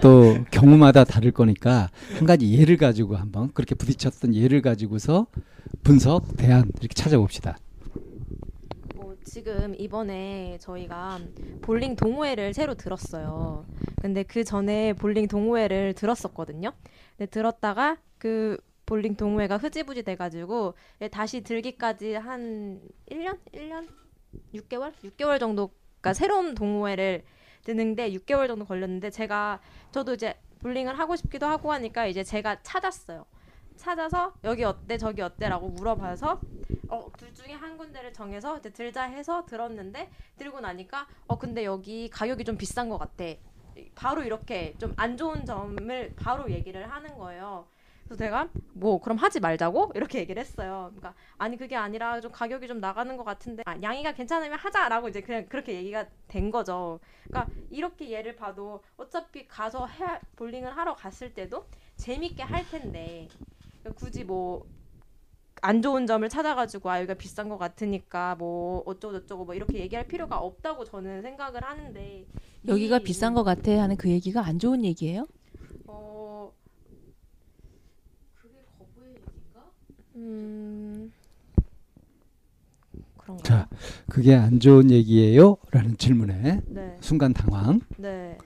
또 0.00 0.36
경우마다 0.50 1.04
다를 1.04 1.32
거니까 1.32 1.90
한 2.16 2.26
가지 2.26 2.52
예를 2.52 2.76
가지고 2.76 3.16
한번 3.16 3.52
그렇게 3.52 3.74
부딪혔던 3.74 4.34
예를 4.34 4.62
가지고서 4.62 5.26
분석, 5.82 6.36
대안 6.36 6.70
이렇게 6.80 6.94
찾아봅시다. 6.94 7.58
뭐 8.94 9.16
지금 9.24 9.74
이번에 9.76 10.58
저희가 10.60 11.18
볼링 11.62 11.96
동호회를 11.96 12.54
새로 12.54 12.74
들었어요. 12.74 13.64
근데 14.00 14.22
그 14.22 14.44
전에 14.44 14.92
볼링 14.92 15.26
동호회를 15.26 15.94
들었었거든요. 15.94 16.72
근데 17.16 17.28
들었다가 17.30 17.96
그 18.18 18.56
볼링 18.86 19.16
동호회가 19.16 19.56
흐지부지 19.56 20.04
돼가지고 20.04 20.74
다시 21.10 21.42
들기까지 21.42 22.14
한 22.14 22.80
1년? 23.10 23.38
1년? 23.52 23.88
6개월? 24.54 24.92
6개월 25.04 25.40
정도, 25.40 25.70
그러니까 26.00 26.14
새로운 26.14 26.54
동호회를 26.54 27.24
드는데 27.72 28.10
6개월 28.12 28.46
정도 28.48 28.64
걸렸는데 28.64 29.10
제가 29.10 29.60
저도 29.92 30.14
이제 30.14 30.34
볼링을 30.60 30.98
하고 30.98 31.16
싶기도 31.16 31.44
하고 31.44 31.70
하니까 31.70 32.06
이제 32.06 32.24
제가 32.24 32.62
찾았어요. 32.62 33.26
찾아서 33.76 34.32
여기 34.42 34.64
어때 34.64 34.96
저기 34.96 35.20
어때라고 35.20 35.68
물어봐서 35.68 36.40
어, 36.88 37.06
둘 37.18 37.34
중에 37.34 37.52
한 37.52 37.76
군데를 37.76 38.14
정해서 38.14 38.56
이제 38.56 38.70
들자 38.70 39.02
해서 39.02 39.44
들었는데 39.44 40.10
들고 40.38 40.60
나니까 40.60 41.06
어 41.26 41.38
근데 41.38 41.66
여기 41.66 42.08
가격이 42.08 42.44
좀 42.44 42.56
비싼 42.56 42.88
것 42.88 42.96
같아. 42.96 43.24
바로 43.94 44.22
이렇게 44.22 44.74
좀 44.78 44.94
안 44.96 45.18
좋은 45.18 45.44
점을 45.44 46.12
바로 46.16 46.50
얘기를 46.50 46.90
하는 46.90 47.18
거예요. 47.18 47.68
그래서 48.08 48.16
제가 48.24 48.48
뭐 48.72 49.00
그럼 49.00 49.18
하지 49.18 49.38
말자고 49.38 49.92
이렇게 49.94 50.18
얘기를 50.20 50.40
했어요. 50.40 50.86
그러니까 50.96 51.14
아니 51.36 51.56
그게 51.58 51.76
아니라 51.76 52.20
좀 52.20 52.32
가격이 52.32 52.66
좀 52.66 52.80
나가는 52.80 53.14
것 53.16 53.24
같은데 53.24 53.62
아, 53.66 53.76
양이가 53.82 54.12
괜찮으면 54.14 54.58
하자라고 54.58 55.08
이제 55.08 55.20
그냥 55.20 55.46
그렇게 55.48 55.74
얘기가 55.74 56.06
된 56.26 56.50
거죠. 56.50 57.00
그러니까 57.24 57.52
이렇게 57.70 58.08
예를 58.10 58.34
봐도 58.36 58.82
어차피 58.96 59.46
가서 59.46 59.86
해, 59.86 60.04
볼링을 60.36 60.74
하러 60.76 60.94
갔을 60.94 61.34
때도 61.34 61.66
재밌게 61.96 62.42
할 62.42 62.66
텐데 62.70 63.28
그러니까 63.82 64.00
굳이 64.00 64.24
뭐 64.24 64.64
안 65.60 65.82
좋은 65.82 66.06
점을 66.06 66.28
찾아가지고 66.28 66.88
아 66.88 66.98
여기가 66.98 67.14
비싼 67.14 67.48
것 67.48 67.58
같으니까 67.58 68.36
뭐 68.36 68.80
어쩌고 68.86 69.20
저쩌고 69.22 69.44
뭐 69.44 69.54
이렇게 69.56 69.80
얘기할 69.80 70.06
필요가 70.06 70.38
없다고 70.38 70.84
저는 70.84 71.20
생각을 71.22 71.64
하는데 71.64 72.26
여기가 72.68 72.98
이- 72.98 73.02
비싼 73.02 73.34
것 73.34 73.42
같아 73.42 73.72
하는 73.72 73.96
그 73.96 74.08
얘기가 74.08 74.40
안 74.40 74.60
좋은 74.60 74.84
얘기예요? 74.84 75.26
어 75.88 76.52
음 80.18 81.12
그런가요? 83.18 83.42
자, 83.44 83.68
그게 84.08 84.34
안 84.34 84.58
좋은 84.58 84.90
얘기예요? 84.90 85.56
라는 85.70 85.96
질문에 85.96 86.60
네, 86.66 86.96
순간 87.00 87.32
당황. 87.32 87.80
네, 87.96 88.36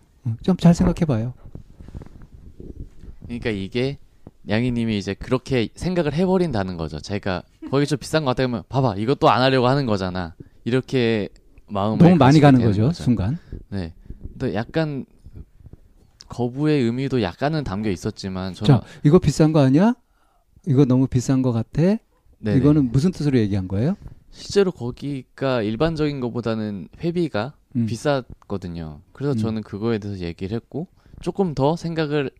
좀 0.42 0.56
잘 0.58 0.74
생각해 0.74 1.06
봐요. 1.06 1.32
그러니까 3.24 3.50
이게 3.50 3.98
양이님이 4.48 4.98
이제 4.98 5.14
그렇게 5.14 5.68
생각을 5.74 6.12
해버린다는 6.14 6.76
거죠. 6.76 7.00
제가 7.00 7.42
거기 7.70 7.86
좀 7.86 7.98
비싼 7.98 8.24
것 8.24 8.30
같다 8.32 8.42
그러면 8.46 8.64
봐봐 8.68 8.96
이것도 8.96 9.30
안 9.30 9.40
하려고 9.40 9.68
하는 9.68 9.86
거잖아. 9.86 10.34
이렇게 10.64 11.28
마음을 11.68 11.98
너무 11.98 12.16
많이 12.16 12.40
가는 12.40 12.58
되는 12.58 12.70
거죠, 12.72 12.92
순간. 12.92 13.38
네. 13.70 13.94
또 14.38 14.52
약간 14.54 15.06
거부의 16.28 16.82
의미도 16.82 17.22
약간은 17.22 17.64
담겨 17.64 17.90
있었지만 17.90 18.52
저는 18.54 18.80
자, 18.80 18.86
이거 19.04 19.18
비싼 19.18 19.52
거 19.52 19.60
아니야? 19.60 19.94
이거 20.66 20.84
너무 20.84 21.06
비싼 21.06 21.42
거 21.42 21.52
같아? 21.52 21.96
네네. 22.38 22.58
이거는 22.58 22.92
무슨 22.92 23.10
뜻으로 23.10 23.38
얘기한 23.38 23.68
거예요? 23.68 23.96
실제로 24.30 24.72
거기가 24.72 25.62
일반적인 25.62 26.20
것보다는 26.20 26.88
회비가 27.00 27.54
음. 27.76 27.86
비쌌거든요. 27.86 29.00
그래서 29.12 29.32
음. 29.32 29.36
저는 29.38 29.62
그거에 29.62 29.98
대해서 29.98 30.22
얘기를 30.22 30.54
했고 30.54 30.86
조금 31.20 31.54
더 31.54 31.76
생각을 31.76 32.30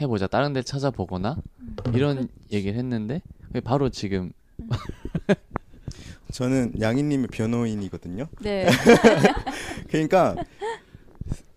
해보자. 0.00 0.26
다른 0.26 0.52
데 0.52 0.62
찾아보거나 0.62 1.36
이런 1.94 2.28
얘기를 2.52 2.78
했는데 2.78 3.20
바로 3.64 3.88
지금 3.88 4.32
저는 6.32 6.74
양희님의 6.80 7.28
변호인이거든요. 7.28 8.28
네. 8.42 8.66
그러니까 9.88 10.36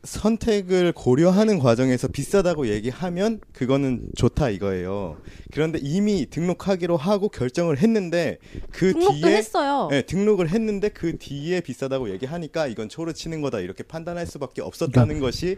선택을 0.04 0.94
고려하는 0.94 1.60
과정에서 1.60 2.08
비싸다고 2.08 2.68
얘기하면 2.68 3.40
그거는 3.54 4.08
좋다 4.16 4.50
이거예요. 4.50 5.18
그런데 5.51 5.80
이미 5.82 6.25
등록하기로 6.30 6.98
하고 6.98 7.30
결정을 7.30 7.78
했는데 7.78 8.40
그 8.72 8.94
등록도 8.94 9.13
뒤에 9.13 9.38
했어요. 9.38 9.88
네, 9.92 10.01
등록을 10.01 10.50
했는데 10.50 10.90
그 10.90 11.18
뒤에 11.18 11.62
비싸다고 11.62 12.10
얘기하니까 12.12 12.68
이건 12.68 12.90
초를 12.90 13.13
치는 13.13 13.42
거다 13.42 13.60
이렇게 13.60 13.84
판단할 13.84 14.25
수밖에 14.25 14.62
없었다는 14.62 15.20
것이 15.20 15.58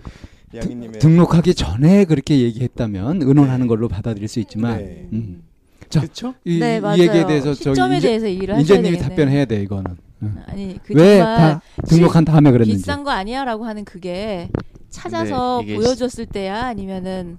양희님의 0.54 1.00
등록하기 1.00 1.56
전에 1.56 2.06
그렇게 2.06 2.42
얘기했다면 2.42 3.22
의논하는 3.22 3.68
걸로 3.68 3.88
받아들일 3.88 4.28
수 4.28 4.40
있지만 4.42 4.78
네. 4.78 5.08
음. 5.14 5.44
자, 5.90 6.02
그렇죠? 6.02 6.34
이, 6.44 6.60
네, 6.60 6.82
이. 6.98 7.02
얘기에 7.02 7.28
대해서 7.28 7.54
저기 7.54 7.76
시점에 7.76 7.96
인제, 7.96 8.08
대해서 8.08 8.28
얘기를 8.28 8.56
하셔야 8.56 8.82
되겠네. 8.82 8.98
답변해야 8.98 9.46
돼 9.46 9.62
이거는. 9.62 9.96
응. 10.24 10.44
아니 10.48 10.80
그왜 10.84 11.18
정말 11.20 11.38
다 11.38 11.62
등록한 11.88 12.26
다음에 12.26 12.52
그랬는지. 12.52 12.78
비싼 12.82 13.04
거 13.04 13.12
아니야라고 13.12 13.66
하는 13.66 13.86
그게 13.86 14.50
찾아서 14.90 15.62
이게 15.64 15.76
보여줬을 15.76 16.26
때야 16.28 16.66
아니면은 16.66 17.38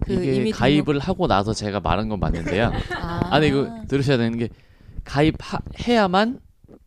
그 0.00 0.14
이게 0.14 0.34
이미 0.36 0.52
가입을 0.52 0.98
하고 0.98 1.26
나서 1.26 1.52
제가 1.52 1.80
말한 1.80 2.08
건 2.08 2.20
맞는데요. 2.20 2.70
등록- 2.70 2.82
아. 3.04 3.20
아니 3.30 3.48
이거 3.48 3.68
들으셔야 3.88 4.16
되는 4.16 4.38
게 4.38 4.48
가입해야만 5.04 6.40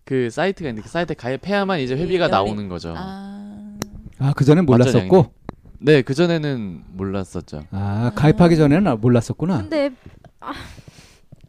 그 0.05 0.29
사이트가 0.29 0.69
있는데 0.69 0.83
그 0.85 0.89
사이트에 0.91 1.15
가입해야만 1.15 1.79
이제 1.79 1.95
회비가 1.95 2.27
나오는 2.27 2.67
거죠. 2.67 2.93
아. 2.97 3.77
아, 4.19 4.33
그 4.35 4.43
전에 4.45 4.61
몰랐었고. 4.61 5.31
네, 5.79 6.01
그 6.01 6.13
전에는 6.13 6.83
몰랐었죠. 6.93 7.63
아, 7.71 8.11
가입하기 8.15 8.55
전에는 8.57 9.01
몰랐었구나. 9.01 9.57
근데 9.57 9.91
아, 10.39 10.53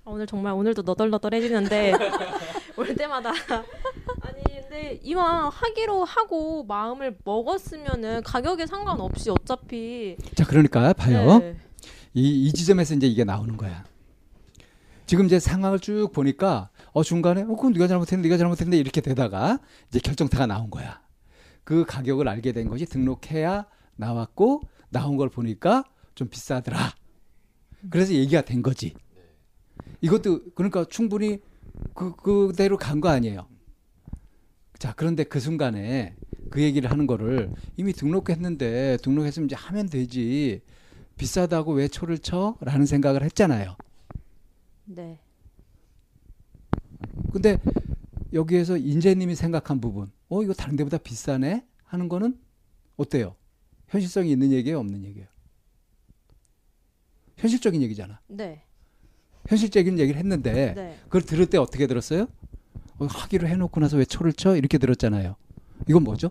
오늘 0.04 0.26
정말 0.26 0.52
오늘도 0.54 0.82
너덜너덜해지는데 0.82 1.92
올 2.76 2.94
때마다 2.96 3.32
근데 4.74 4.98
이왕 5.04 5.50
하기로 5.52 6.04
하고 6.04 6.64
마음을 6.64 7.16
먹었으면은 7.22 8.24
가격에 8.24 8.66
상관없이 8.66 9.30
어차피 9.30 10.16
자, 10.34 10.44
그러니까 10.44 10.92
봐요. 10.94 11.38
네. 11.38 11.56
이, 12.12 12.46
이 12.46 12.52
지점에서 12.52 12.94
이제 12.96 13.06
이게 13.06 13.22
나오는 13.22 13.56
거야. 13.56 13.84
지금 15.06 15.26
이제 15.26 15.38
상황을 15.38 15.78
쭉 15.78 16.10
보니까 16.12 16.70
어 16.92 17.04
중간에 17.04 17.42
어 17.42 17.46
그건 17.46 17.72
네가 17.72 17.86
잘못했는데 17.86 18.28
네가 18.28 18.36
잘못했는데 18.36 18.76
이렇게 18.76 19.00
되다가 19.00 19.60
이제 19.90 20.00
결정타가 20.00 20.46
나온 20.46 20.70
거야. 20.70 21.00
그 21.62 21.84
가격을 21.84 22.26
알게 22.26 22.50
된 22.50 22.68
것이 22.68 22.84
등록해야 22.84 23.66
나왔고 23.94 24.62
나온 24.90 25.16
걸 25.16 25.28
보니까 25.28 25.84
좀 26.16 26.28
비싸더라. 26.28 26.94
그래서 27.90 28.12
얘기가 28.12 28.40
된 28.40 28.60
거지. 28.60 28.92
이것도 30.00 30.50
그러니까 30.56 30.84
충분히 30.86 31.38
그 31.94 32.16
그대로 32.16 32.76
간 32.76 33.00
거 33.00 33.08
아니에요. 33.08 33.46
자 34.84 34.92
그런데 34.94 35.24
그 35.24 35.40
순간에 35.40 36.14
그 36.50 36.60
얘기를 36.60 36.90
하는 36.90 37.06
거를 37.06 37.50
이미 37.78 37.94
등록했는데 37.94 38.98
등록했으면 38.98 39.46
이제 39.46 39.56
하면 39.56 39.88
되지. 39.88 40.60
비싸다고 41.16 41.72
왜 41.72 41.88
초를 41.88 42.18
쳐? 42.18 42.58
라는 42.60 42.84
생각을 42.84 43.22
했잖아요. 43.22 43.78
네. 44.84 45.20
근데 47.32 47.58
여기에서 48.34 48.76
인재님이 48.76 49.34
생각한 49.36 49.80
부분, 49.80 50.12
어, 50.28 50.42
이거 50.42 50.52
다른 50.52 50.76
데보다 50.76 50.98
비싸네? 50.98 51.64
하는 51.84 52.10
거는 52.10 52.38
어때요? 52.98 53.36
현실성이 53.88 54.32
있는 54.32 54.52
얘기예요? 54.52 54.80
없는 54.80 55.02
얘기예요? 55.06 55.28
현실적인 57.38 57.80
얘기잖아. 57.80 58.20
네. 58.26 58.64
현실적인 59.48 59.98
얘기를 59.98 60.20
했는데, 60.20 60.74
네. 60.74 60.98
그걸 61.04 61.22
들을 61.22 61.46
때 61.46 61.56
어떻게 61.56 61.86
들었어요? 61.86 62.26
어, 62.98 63.06
하기로 63.06 63.48
해놓고 63.48 63.80
나서 63.80 63.96
왜 63.96 64.04
초를 64.04 64.32
쳐? 64.32 64.56
이렇게 64.56 64.78
들었잖아요. 64.78 65.36
이건 65.88 66.04
뭐죠? 66.04 66.30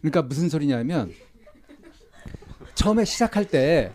그러니까 0.00 0.22
무슨 0.22 0.48
소리냐면, 0.48 1.12
처음에 2.74 3.04
시작할 3.04 3.48
때, 3.48 3.92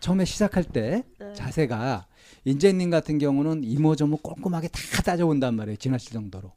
처음에 0.00 0.24
시작할 0.24 0.64
때, 0.64 1.04
네. 1.18 1.32
자세가 1.34 2.06
인재님 2.44 2.90
같은 2.90 3.18
경우는 3.18 3.64
이모저모 3.64 4.18
꼼꼼하게 4.18 4.68
다 4.68 5.02
따져본단 5.02 5.54
말이에요. 5.54 5.76
지나칠 5.76 6.12
정도로. 6.12 6.52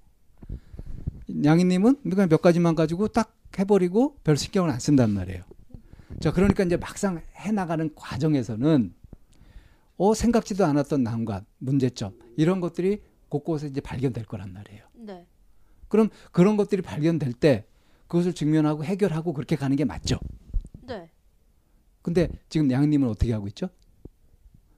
양희님은 1.43 2.01
그냥 2.09 2.29
몇 2.29 2.41
가지만 2.41 2.75
가지고 2.75 3.07
딱 3.07 3.35
해버리고 3.57 4.17
별 4.23 4.37
신경을 4.37 4.69
안 4.69 4.79
쓴단 4.79 5.11
말이에요. 5.11 5.43
자, 6.21 6.31
그러니까 6.31 6.63
이제 6.63 6.77
막상 6.77 7.21
해나가는 7.35 7.93
과정에서는 7.95 8.93
어, 9.97 10.13
생각지도 10.13 10.65
않았던 10.65 11.03
난관, 11.03 11.45
문제점, 11.57 12.17
이런 12.37 12.59
것들이 12.59 13.01
곳곳에 13.29 13.67
이제 13.67 13.81
발견될 13.81 14.25
거란 14.25 14.51
말이에요. 14.53 14.85
네. 14.93 15.27
그럼 15.87 16.09
그런 16.31 16.57
것들이 16.57 16.81
발견될 16.81 17.33
때 17.33 17.65
그것을 18.07 18.33
직면하고 18.33 18.83
해결하고 18.83 19.33
그렇게 19.33 19.55
가는 19.55 19.75
게 19.75 19.85
맞죠. 19.85 20.19
네. 20.81 21.09
근데 22.01 22.29
지금 22.49 22.69
양희님은 22.69 23.07
어떻게 23.09 23.33
하고 23.33 23.47
있죠? 23.47 23.69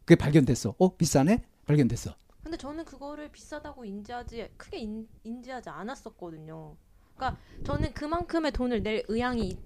그게 0.06 0.16
발견됐어. 0.16 0.76
어, 0.78 0.96
비싸네? 0.96 1.44
발견됐어. 1.66 2.16
근데 2.44 2.56
저는 2.58 2.86
그거를 2.86 3.30
비싸다고 3.32 3.84
인지하지 3.84 4.50
크게 4.56 4.78
인, 4.78 5.08
인지하지 5.24 5.70
않았었거든요. 5.70 6.78
그러니까 7.16 7.42
저는 7.66 7.94
그만큼의 7.94 8.52
돈을 8.54 8.84
낼 8.84 9.04
의향이 9.10 9.48
있- 9.50 9.60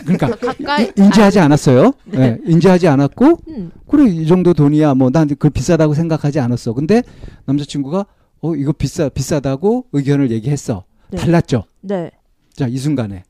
그러니까 0.00 0.34
가까이 0.36 0.86
인- 0.96 1.04
인지하지 1.04 1.38
않았어요. 1.40 1.92
네. 2.06 2.38
인지하지 2.44 2.88
않았고 2.88 3.38
음, 3.48 3.70
그래 3.88 4.08
이 4.10 4.26
정도 4.26 4.54
돈이야 4.54 4.94
뭐 4.94 5.10
난 5.10 5.28
그 5.38 5.50
비싸다고 5.50 5.94
생각하지 5.94 6.40
않았어. 6.40 6.72
근데 6.72 7.02
남자친구가 7.46 8.06
어 8.40 8.54
이거 8.56 8.72
비싸 8.72 9.08
비싸다고 9.08 9.86
의견을 9.92 10.30
얘기했어. 10.30 10.84
네. 11.10 11.18
달랐죠. 11.18 11.64
네. 11.82 12.10
자 12.54 12.66
이 12.68 12.76
순간에 12.78 13.24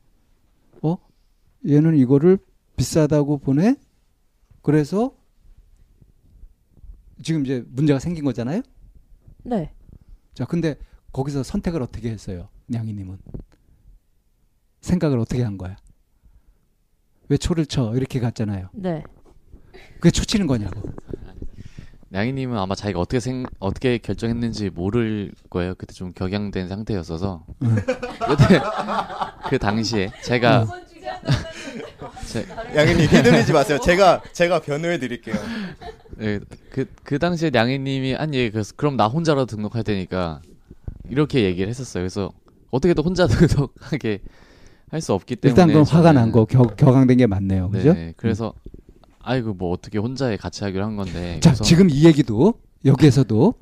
어 0.81 0.97
얘는 1.67 1.97
이거를 1.97 2.37
비싸다고 2.77 3.37
보내. 3.39 3.75
그래서 4.61 5.11
지금 7.21 7.45
이제 7.45 7.63
문제가 7.69 7.99
생긴 7.99 8.23
거잖아요. 8.25 8.61
네. 9.43 9.71
자 10.33 10.45
근데 10.45 10.75
거기서 11.11 11.43
선택을 11.43 11.81
어떻게 11.81 12.09
했어요? 12.09 12.47
냥이님은 12.67 13.17
생각을 14.81 15.19
어떻게 15.19 15.43
한 15.43 15.57
거야? 15.57 15.77
왜 17.29 17.37
초를 17.37 17.65
쳐 17.65 17.93
이렇게 17.95 18.19
갔잖아요. 18.19 18.69
네. 18.73 19.03
그게 19.95 20.11
초치는 20.11 20.47
거냐고. 20.47 20.81
양이님은 22.13 22.57
아마 22.57 22.75
자기가 22.75 22.99
어떻게 22.99 23.19
생 23.19 23.45
어떻게 23.59 23.97
결정했는지 23.97 24.69
모를 24.69 25.31
거예요. 25.49 25.73
그때 25.75 25.93
좀 25.93 26.13
격양된 26.13 26.67
상태였어서 26.67 27.43
응. 27.63 27.75
그때 27.75 28.61
그 29.49 29.57
당시에 29.57 30.11
제가 30.23 30.67
제, 32.27 32.45
양현님 32.75 33.07
휘둘리지 33.07 33.53
마세요. 33.53 33.79
제가 33.79 34.21
제가 34.31 34.59
변호해 34.59 34.99
드릴게요. 34.99 35.35
예, 36.21 36.39
그, 36.69 36.85
그 37.03 37.17
당시에 37.17 37.49
양이님이 37.53 38.13
한 38.13 38.33
얘기 38.35 38.51
그래서 38.51 38.73
그럼 38.75 38.95
나 38.95 39.07
혼자라도 39.07 39.45
등록할 39.47 39.83
테니까 39.83 40.41
이렇게 41.09 41.43
얘기를 41.43 41.67
했었어요. 41.67 42.01
그래서 42.01 42.31
어떻게든 42.69 43.03
혼자 43.03 43.25
등록하게 43.27 44.21
할 44.93 45.01
수 45.01 45.13
없기 45.13 45.37
때문에 45.37 45.51
일단 45.51 45.67
그럼 45.69 45.83
화가 45.83 46.11
난 46.13 46.31
거 46.31 46.45
격앙된 46.45 47.17
게 47.17 47.25
맞네요. 47.27 47.69
그죠? 47.71 47.93
네, 47.93 48.13
그래서 48.15 48.53
아이고 49.19 49.53
뭐 49.55 49.71
어떻게 49.71 49.97
혼자에 49.97 50.37
같이 50.37 50.63
하기로 50.63 50.83
한 50.83 50.95
건데 50.95 51.39
자, 51.41 51.49
그래서 51.49 51.63
지금 51.63 51.89
이 51.89 52.05
얘기도 52.05 52.53
여기에서도 52.85 53.53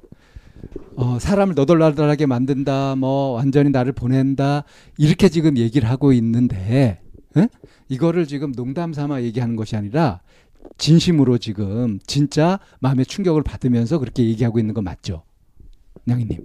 어, 0.98 1.18
사람을 1.20 1.56
너덜너덜하게 1.56 2.26
만든다, 2.26 2.96
뭐 2.98 3.32
완전히 3.32 3.70
나를 3.70 3.94
보낸다 3.94 4.66
이렇게 4.98 5.30
지금 5.30 5.58
얘기를 5.58 5.90
하고 5.90 6.12
있는데 6.14 7.02
에? 7.38 7.48
이거를 7.88 8.28
지금 8.28 8.52
농담 8.52 8.92
삼아 8.92 9.22
얘기하는 9.22 9.56
것이 9.56 9.76
아니라 9.78 10.20
진심으로 10.78 11.38
지금 11.38 12.00
진짜 12.06 12.60
마음의 12.82 13.06
충격을 13.06 13.42
받으면서 13.44 14.00
그렇게 14.00 14.26
얘기하고 14.26 14.60
있는 14.60 14.74
거 14.74 14.82
맞죠, 14.82 15.24
냥이님? 16.06 16.40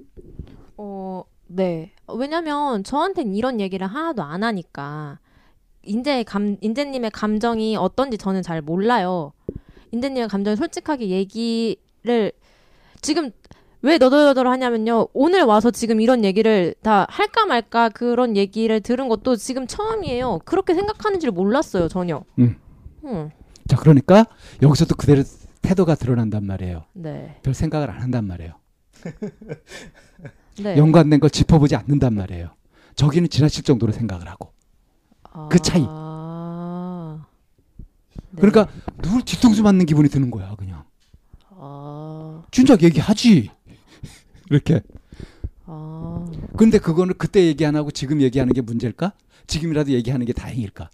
어, 0.76 1.24
네. 1.48 1.90
왜냐면 2.14 2.84
저한텐 2.84 3.34
이런 3.34 3.60
얘기를 3.60 3.86
하나도 3.86 4.22
안 4.22 4.42
하니까 4.44 5.18
인제 5.82 6.24
감 6.24 6.56
인재님의 6.60 7.10
감정이 7.10 7.76
어떤지 7.76 8.18
저는 8.18 8.42
잘 8.42 8.60
몰라요. 8.60 9.32
인재님의 9.92 10.28
감정을 10.28 10.56
솔직하게 10.56 11.08
얘기를 11.08 12.32
지금 13.00 13.30
왜 13.82 13.98
너덜너덜 13.98 14.48
하냐면요. 14.48 15.08
오늘 15.12 15.42
와서 15.42 15.70
지금 15.70 16.00
이런 16.00 16.24
얘기를 16.24 16.74
다 16.82 17.06
할까 17.08 17.46
말까 17.46 17.88
그런 17.90 18.36
얘기를 18.36 18.80
들은 18.80 19.08
것도 19.08 19.36
지금 19.36 19.66
처음이에요. 19.66 20.40
그렇게 20.44 20.74
생각하는 20.74 21.20
줄 21.20 21.30
몰랐어요, 21.30 21.88
전혀. 21.88 22.24
음. 22.38 22.56
음. 23.04 23.30
자, 23.68 23.76
그러니까 23.76 24.26
여기서도 24.62 24.96
그대로 24.96 25.22
태도가 25.62 25.94
드러난단 25.94 26.44
말이에요. 26.44 26.84
네. 26.94 27.38
별 27.42 27.54
생각을 27.54 27.90
안 27.90 28.00
한단 28.00 28.24
말이에요. 28.26 28.54
네. 30.58 30.76
연관된 30.76 31.20
걸 31.20 31.30
짚어보지 31.30 31.76
않는단 31.76 32.14
말이에요. 32.14 32.50
저기는 32.94 33.28
지나칠 33.28 33.62
정도로 33.62 33.92
생각을 33.92 34.28
하고. 34.28 34.52
그 35.50 35.58
차이. 35.58 35.84
아. 35.86 37.26
네. 38.30 38.40
그러니까 38.40 38.68
누굴 39.02 39.22
뒤통수 39.22 39.62
맞는 39.62 39.84
기분이 39.86 40.08
드는 40.08 40.30
거야, 40.30 40.54
그냥. 40.56 40.84
아. 41.50 42.42
진작 42.50 42.82
얘기하지. 42.82 43.50
이렇게. 44.50 44.80
아. 45.66 46.24
근데 46.56 46.78
그거는 46.78 47.14
그때 47.18 47.44
얘기 47.46 47.66
안 47.66 47.76
하고 47.76 47.90
지금 47.90 48.20
얘기하는 48.22 48.52
게 48.54 48.62
문제일까? 48.62 49.12
지금이라도 49.46 49.92
얘기하는 49.92 50.24
게 50.26 50.32
다행일까? 50.32 50.90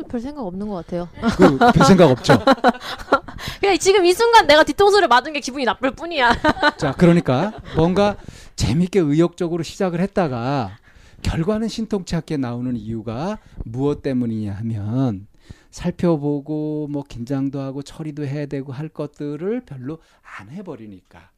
또 0.00 0.08
별 0.08 0.20
생각 0.20 0.42
없는 0.46 0.68
것 0.68 0.74
같아요. 0.74 1.08
그 1.36 1.58
별 1.72 1.86
생각 1.86 2.10
없죠. 2.10 2.38
그냥 3.60 3.78
지금 3.78 4.04
이 4.04 4.12
순간 4.12 4.46
내가 4.46 4.64
뒤통수를 4.64 5.08
맞은 5.08 5.32
게 5.32 5.40
기분이 5.40 5.64
나쁠 5.64 5.92
뿐이야. 5.92 6.32
자, 6.78 6.92
그러니까 6.92 7.52
뭔가 7.76 8.16
재밌게 8.56 9.00
의욕적으로 9.00 9.62
시작을 9.62 10.00
했다가 10.00 10.76
결과는 11.22 11.68
신통치 11.68 12.16
않게 12.16 12.36
나오는 12.38 12.74
이유가 12.76 13.38
무엇 13.64 14.02
때문이냐 14.02 14.54
하면 14.54 15.26
살펴보고 15.70 16.88
뭐 16.90 17.04
긴장도 17.06 17.60
하고 17.60 17.82
처리도 17.82 18.26
해야 18.26 18.46
되고 18.46 18.72
할 18.72 18.88
것들을 18.88 19.64
별로 19.66 19.98
안 20.38 20.48
해버리니까 20.50 21.30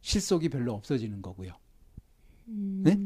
실속이 0.00 0.48
별로 0.48 0.72
없어지는 0.74 1.20
거고요. 1.20 1.52
네? 2.46 2.96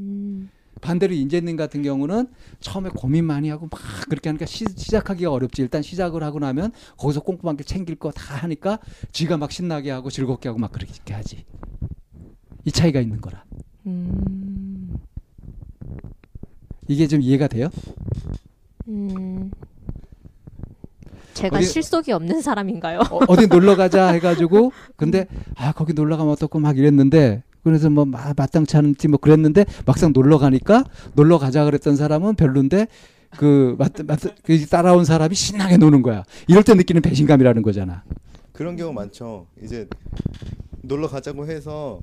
반대로 0.84 1.14
인재님 1.14 1.56
같은 1.56 1.82
경우는 1.82 2.28
처음에 2.60 2.90
고민 2.90 3.24
많이 3.24 3.48
하고 3.48 3.66
막 3.70 3.80
그렇게 4.10 4.28
하니까 4.28 4.44
시, 4.44 4.66
시작하기가 4.76 5.32
어렵지. 5.32 5.62
일단 5.62 5.80
시작을 5.80 6.22
하고 6.22 6.38
나면 6.38 6.72
거기서 6.98 7.20
꼼꼼하게 7.20 7.64
챙길 7.64 7.96
거 7.96 8.10
다 8.12 8.34
하니까 8.36 8.78
쥐가 9.10 9.38
막 9.38 9.50
신나게 9.50 9.90
하고 9.90 10.10
즐겁게 10.10 10.50
하고 10.50 10.58
막 10.60 10.70
그렇게 10.72 11.14
하지. 11.14 11.44
이 12.66 12.70
차이가 12.70 13.00
있는 13.00 13.20
거라. 13.20 13.44
음. 13.86 14.94
이게 16.86 17.06
좀 17.06 17.22
이해가 17.22 17.48
돼요? 17.48 17.70
음. 18.88 19.50
제가 21.32 21.56
어디- 21.58 21.66
실속이 21.66 22.12
없는 22.12 22.42
사람인가요? 22.42 23.00
어, 23.26 23.36
디 23.36 23.46
놀러 23.46 23.74
가자 23.74 24.08
해가지고 24.12 24.72
근데 24.96 25.26
아 25.56 25.72
거기 25.72 25.94
놀러 25.94 26.16
가면 26.18 26.32
어떻고 26.32 26.58
막 26.60 26.76
이랬는데 26.78 27.42
그래서 27.64 27.90
뭐 27.90 28.04
마, 28.04 28.32
마땅치 28.36 28.76
않은지 28.76 29.08
뭐 29.08 29.18
그랬는데 29.18 29.64
막상 29.86 30.12
놀러 30.12 30.38
가니까 30.38 30.84
놀러 31.14 31.38
가자 31.38 31.64
그랬던 31.64 31.96
사람은 31.96 32.36
별론데 32.36 32.86
그 33.36 33.74
맞, 33.78 33.92
맞, 34.04 34.20
그 34.44 34.66
따라온 34.66 35.04
사람이 35.04 35.34
신나게 35.34 35.78
노는 35.78 36.02
거야. 36.02 36.22
이럴 36.46 36.62
때 36.62 36.74
느끼는 36.74 37.02
배신감이라는 37.02 37.62
거잖아. 37.62 38.04
그런 38.52 38.76
경우 38.76 38.92
많죠. 38.92 39.46
이제 39.62 39.88
놀러 40.82 41.08
가자고 41.08 41.46
해서 41.46 42.00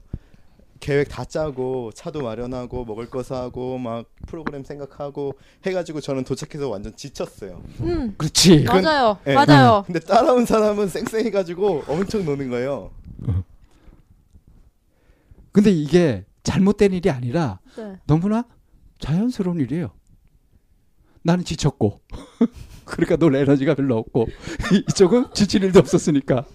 계획 0.82 1.10
다 1.10 1.24
짜고 1.24 1.92
차도 1.94 2.24
마련하고 2.24 2.84
먹을 2.86 3.06
거 3.06 3.22
사고 3.22 3.78
막 3.78 4.06
프로그램 4.28 4.64
생각하고 4.64 5.36
해가지고 5.64 6.02
저는 6.02 6.24
도착해서 6.24 6.68
완전 6.70 6.96
지쳤어요. 6.96 7.62
음. 7.82 8.16
그렇지. 8.18 8.64
맞아요. 8.64 9.18
네. 9.24 9.36
맞아요. 9.36 9.84
근데 9.86 10.00
따라온 10.00 10.46
사람은 10.46 10.90
쌩쌩해가지고 10.90 11.84
엄청 11.88 12.26
노는 12.26 12.50
거예요. 12.50 12.90
근데 15.52 15.72
이게 15.72 16.26
잘못된 16.44 16.94
일이 16.94 17.10
아니라 17.10 17.60
네. 17.78 17.98
너무나 18.08 18.46
자연스러운 19.00 19.60
일이에요. 19.60 19.92
나는 21.24 21.44
지쳤고 21.46 22.02
그러니까 22.86 23.16
놀 23.16 23.36
에너지가 23.36 23.76
별로 23.76 23.98
없고 23.98 24.28
이쪽은 24.90 25.28
지칠 25.34 25.64
일도 25.64 25.80
없었으니까 25.80 26.46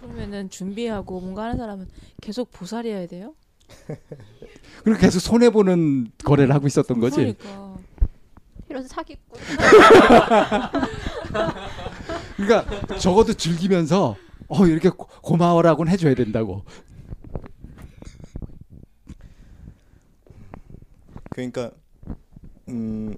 그러면은 0.00 0.48
준비하고 0.48 1.20
뭔가 1.20 1.44
하는 1.44 1.56
사람은 1.56 1.88
계속 2.20 2.50
보살이어야 2.52 3.06
돼요? 3.08 3.34
그리고 4.84 4.98
계속 5.00 5.18
손해 5.20 5.50
보는 5.50 6.10
거래를 6.24 6.54
하고 6.54 6.66
있었던 6.66 7.00
거지. 7.00 7.16
그러니까 7.16 7.76
이런 8.68 8.86
사기꾼. 8.86 9.40
그러니까 12.36 12.96
적어도 12.98 13.32
즐기면서 13.32 14.16
어 14.48 14.66
이렇게 14.66 14.88
고- 14.90 15.06
고마워라고는 15.22 15.90
해줘야 15.92 16.14
된다고. 16.14 16.64
그러니까 21.32 21.70
음 22.68 23.14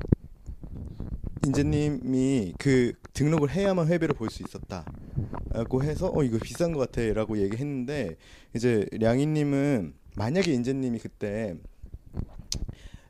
인재님이 1.47 2.55
그 2.59 2.93
등록을 3.13 3.51
해야만 3.51 3.87
회비를 3.89 4.15
볼 4.15 4.31
수 4.31 4.43
있었다라고 4.43 5.83
해서 5.83 6.11
어 6.15 6.23
이거 6.23 6.39
비싼 6.43 6.73
것 6.73 6.79
같아라고 6.91 7.39
얘기했는데 7.39 8.17
이제 8.55 8.87
량이님은 8.93 9.95
만약에 10.17 10.53
인재님이 10.53 10.99
그때 11.01 11.57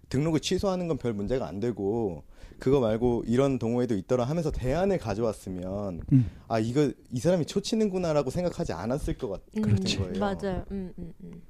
등록을 0.09 0.40
취소하는 0.40 0.88
건 0.88 0.99
별 0.99 1.12
문제가 1.12 1.47
안 1.47 1.61
되고 1.61 2.25
그거 2.59 2.81
말고 2.81 3.25
이런 3.27 3.59
동호회도 3.59 3.97
있더라 3.97 4.25
하면서 4.25 4.51
대안을 4.51 4.99
가져왔으면 4.99 6.01
음. 6.12 6.31
아 6.49 6.59
이거 6.59 6.90
이 7.12 7.19
사람이 7.21 7.47
초치는구나라고 7.47 8.31
생각하지 8.31 8.73
않았을 8.73 9.14
것 9.19 9.29
같은 9.29 9.62
그렇지. 9.62 9.99
거예요. 9.99 10.19
맞아요. 10.19 10.64
음, 10.71 10.93
음, 10.99 11.12
음. 11.23 11.43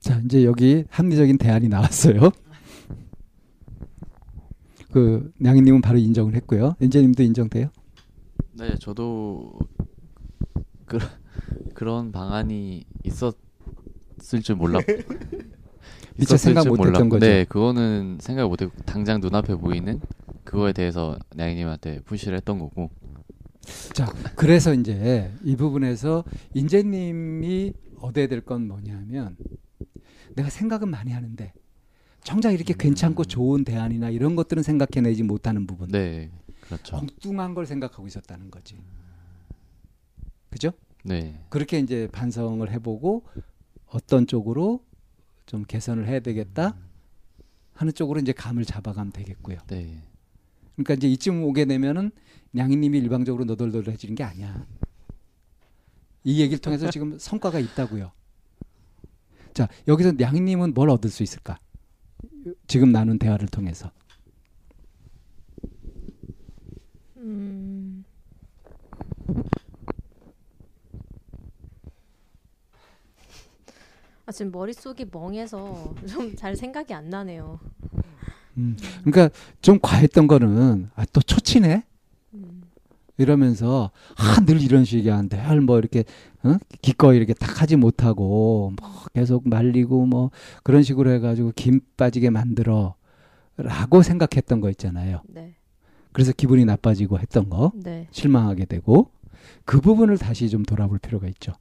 자 0.00 0.20
이제 0.24 0.44
여기 0.44 0.84
합리적인 0.88 1.38
대안이 1.38 1.68
나왔어요. 1.68 2.30
그 4.92 5.32
냥이님은 5.38 5.82
바로 5.82 5.98
인정을 5.98 6.34
했고요. 6.36 6.74
인재님도 6.80 7.22
인정돼요? 7.22 7.68
네, 8.54 8.74
저도 8.80 9.58
그, 10.84 10.98
그런 11.74 12.10
방안이 12.10 12.84
있었을 13.04 14.42
줄 14.42 14.56
몰랐. 14.56 14.84
미처 16.18 16.36
생각 16.36 16.62
줄 16.62 16.72
못했던 16.72 17.08
거죠. 17.08 17.24
네, 17.24 17.44
그거는 17.44 18.18
생각 18.20 18.48
못했고 18.48 18.74
당장 18.84 19.20
눈앞에 19.20 19.54
보이는 19.54 20.00
그거에 20.44 20.72
대해서 20.72 21.18
냥이님한테 21.36 22.00
푸시를 22.00 22.36
했던 22.38 22.58
거고. 22.58 22.90
자 23.92 24.06
그래서 24.34 24.74
이제 24.74 25.30
이 25.44 25.54
부분에서 25.54 26.24
인재님이 26.54 27.74
얻어야 28.00 28.26
될 28.26 28.40
건 28.40 28.66
뭐냐면 28.66 29.36
내가 30.34 30.50
생각은 30.50 30.88
많이 30.88 31.12
하는데 31.12 31.52
정작 32.22 32.52
이렇게 32.52 32.74
괜찮고 32.76 33.24
좋은 33.24 33.64
대안이나 33.64 34.10
이런 34.10 34.36
것들은 34.36 34.62
생각해내지 34.62 35.22
못하는 35.22 35.66
부분. 35.66 35.88
네, 35.88 36.30
그렇죠. 36.60 36.96
엉뚱한 36.96 37.54
걸 37.54 37.66
생각하고 37.66 38.06
있었다는 38.06 38.50
거지. 38.50 38.76
그죠? 40.50 40.72
네. 41.04 41.44
그렇게 41.48 41.78
이제 41.78 42.08
반성을 42.12 42.70
해보고 42.70 43.24
어떤 43.86 44.26
쪽으로 44.26 44.84
좀 45.46 45.64
개선을 45.64 46.06
해야 46.06 46.20
되겠다 46.20 46.76
하는 47.72 47.94
쪽으로 47.94 48.20
이제 48.20 48.32
감을 48.32 48.64
잡아가면 48.64 49.12
되겠고요. 49.12 49.58
네. 49.68 50.02
그러니까 50.74 50.94
이제 50.94 51.08
이쯤 51.08 51.42
오게 51.44 51.64
되면은 51.64 52.10
양희님이 52.56 52.98
일방적으로 52.98 53.44
너덜너덜해지는 53.44 54.14
게 54.14 54.24
아니야. 54.24 54.66
이 56.24 56.40
얘기를 56.40 56.58
통해서 56.58 56.90
지금 56.92 57.18
성과가 57.18 57.58
있다고요. 57.58 58.12
자 59.54 59.68
여기서 59.88 60.14
양희님은 60.20 60.74
뭘 60.74 60.90
얻을 60.90 61.10
수 61.10 61.22
있을까? 61.22 61.58
지금 62.66 62.90
나눈 62.92 63.18
대화를 63.18 63.48
통해서. 63.48 63.90
음. 67.16 68.04
아 74.26 74.32
지금 74.32 74.52
머릿속이 74.52 75.06
멍해서 75.10 75.94
좀 76.08 76.34
잘 76.36 76.56
생각이 76.56 76.94
안 76.94 77.08
나네요. 77.10 77.58
음, 78.56 78.76
그러니까 79.04 79.30
좀 79.62 79.78
과했던 79.80 80.26
거는 80.26 80.90
아, 80.94 81.04
또 81.12 81.20
초치네 81.20 81.74
음. 81.76 81.89
이러면서 83.20 83.90
아, 84.16 84.40
늘 84.44 84.62
이런 84.62 84.84
식이야 84.84 85.22
늘뭐 85.22 85.78
이렇게 85.78 86.04
어? 86.42 86.56
기꺼이 86.80 87.16
이렇게 87.16 87.34
딱 87.34 87.60
하지 87.60 87.76
못하고 87.76 88.72
뭐 88.80 88.90
계속 89.12 89.48
말리고 89.48 90.06
뭐 90.06 90.30
그런 90.62 90.82
식으로 90.82 91.10
해가지고 91.12 91.52
김 91.54 91.80
빠지게 91.96 92.30
만들어라고 92.30 92.94
생각했던 94.02 94.60
거 94.60 94.70
있잖아요. 94.70 95.22
네. 95.28 95.54
그래서 96.12 96.32
기분이 96.32 96.64
나빠지고 96.64 97.18
했던 97.18 97.48
거 97.50 97.72
네. 97.74 98.08
실망하게 98.10 98.64
되고 98.64 99.10
그 99.64 99.80
부분을 99.80 100.18
다시 100.18 100.48
좀 100.48 100.64
돌아볼 100.64 100.98
필요가 100.98 101.28
있죠. 101.28 101.52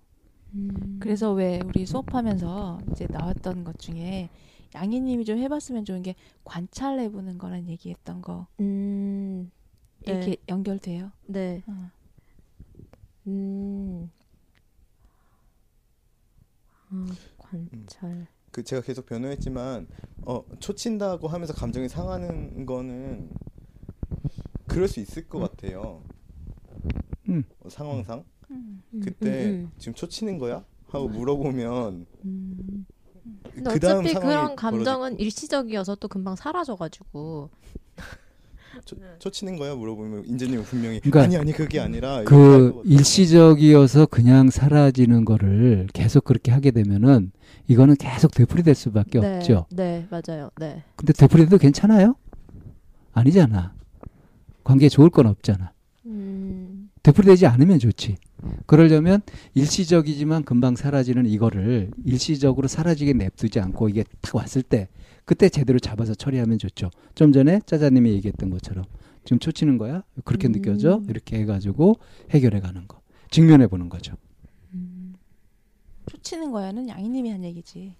음. 0.56 0.98
그래서 1.00 1.32
왜 1.34 1.60
우리 1.64 1.86
수업하면서 1.86 2.80
이제 2.92 3.06
나왔던 3.10 3.64
것 3.64 3.78
중에 3.78 4.30
양희님이 4.76 5.26
좀 5.26 5.38
해봤으면 5.40 5.86
좋은 5.86 6.02
게 6.02 6.16
관찰해보는 6.46 7.38
거란 7.38 7.68
얘기했던 7.68 8.22
거 8.22 8.48
음. 8.60 9.52
네. 10.06 10.14
이렇게 10.14 10.38
연결돼요. 10.48 11.12
네. 11.26 11.64
어. 11.68 11.92
음. 13.28 14.10
아, 16.92 17.06
관찰. 17.38 18.28
그 18.52 18.64
제가 18.64 18.82
계속 18.82 19.06
변호했지만 19.06 19.88
어 20.26 20.44
초친다고 20.60 21.28
하면서 21.28 21.54
감정이 21.54 21.88
상하는 21.88 22.66
거는 22.66 23.30
그럴 24.68 24.88
수 24.88 25.00
있을 25.00 25.28
것 25.28 25.40
같아요. 25.40 26.04
음. 27.28 27.44
어, 27.60 27.70
상황상 27.70 28.26
음. 28.52 28.82
음, 28.94 29.00
그때 29.02 29.46
음, 29.46 29.52
음. 29.52 29.72
지금 29.78 29.94
초치는 29.94 30.40
거야? 30.40 30.66
하고 30.88 31.08
물어보면 31.08 32.08
음. 32.26 32.86
근데 33.54 33.74
그다음 33.74 34.00
어차피 34.06 34.16
그런 34.16 34.56
감정은 34.56 35.10
벌어질 35.12 35.22
일시적이어서 35.22 35.96
또 35.96 36.08
금방 36.08 36.36
사라져가지고 36.36 37.50
초, 38.86 38.96
초치는 39.20 39.58
거야 39.58 39.76
물어보면 39.76 40.26
인재님은 40.26 40.64
분명히 40.64 41.00
그러니까 41.00 41.22
아니 41.24 41.38
아니 41.38 41.52
그게 41.52 41.80
아니라 41.80 42.24
그. 42.24 42.82
일시적이어서 42.86 44.06
그냥 44.08 44.50
사라지는 44.50 45.26
거를 45.26 45.88
계속 45.94 46.24
그렇게 46.24 46.52
하게 46.52 46.72
되면은 46.72 47.32
이거는 47.68 47.96
계속 47.96 48.34
되풀이될 48.34 48.74
수밖에 48.76 49.20
네, 49.20 49.38
없죠. 49.38 49.66
네, 49.72 50.08
맞아요. 50.10 50.50
네. 50.60 50.84
근데 50.96 51.14
되풀이돼도 51.14 51.58
괜찮아요? 51.58 52.16
아니잖아. 53.14 53.74
관계에 54.64 54.90
좋을 54.90 55.10
건 55.10 55.28
없잖아. 55.28 55.72
음. 56.06 56.90
되풀이되지 57.04 57.48
않으면 57.48 57.80
좋지. 57.80 58.18
그러려면 58.66 59.22
일시적이지만 59.54 60.44
금방 60.44 60.76
사라지는 60.76 61.26
이거를 61.26 61.92
일시적으로 62.06 62.68
사라지게 62.68 63.14
냅두지 63.14 63.60
않고 63.60 63.90
이게 63.90 64.04
탁 64.22 64.36
왔을 64.36 64.62
때 64.64 64.88
그때 65.26 65.50
제대로 65.50 65.80
잡아서 65.80 66.16
처리하면 66.16 66.58
좋죠. 66.58 66.90
좀 67.16 67.32
전에 67.32 67.62
짜자님이 67.66 68.12
얘기했던 68.14 68.50
것처럼 68.50 68.86
지금 69.26 69.40
초치는 69.40 69.78
거야? 69.78 70.04
그렇게 70.24 70.48
음. 70.48 70.54
느껴져? 70.54 71.02
이렇게 71.08 71.38
해가지고 71.40 71.98
해결해 72.32 72.60
가는 72.62 72.88
거. 72.88 73.02
직면해 73.30 73.68
보는 73.68 73.90
거죠. 73.90 74.16
음. 74.74 75.14
초치는 76.08 76.52
거야는 76.52 76.88
양희님이 76.90 77.30
한 77.30 77.44
얘기지. 77.44 77.94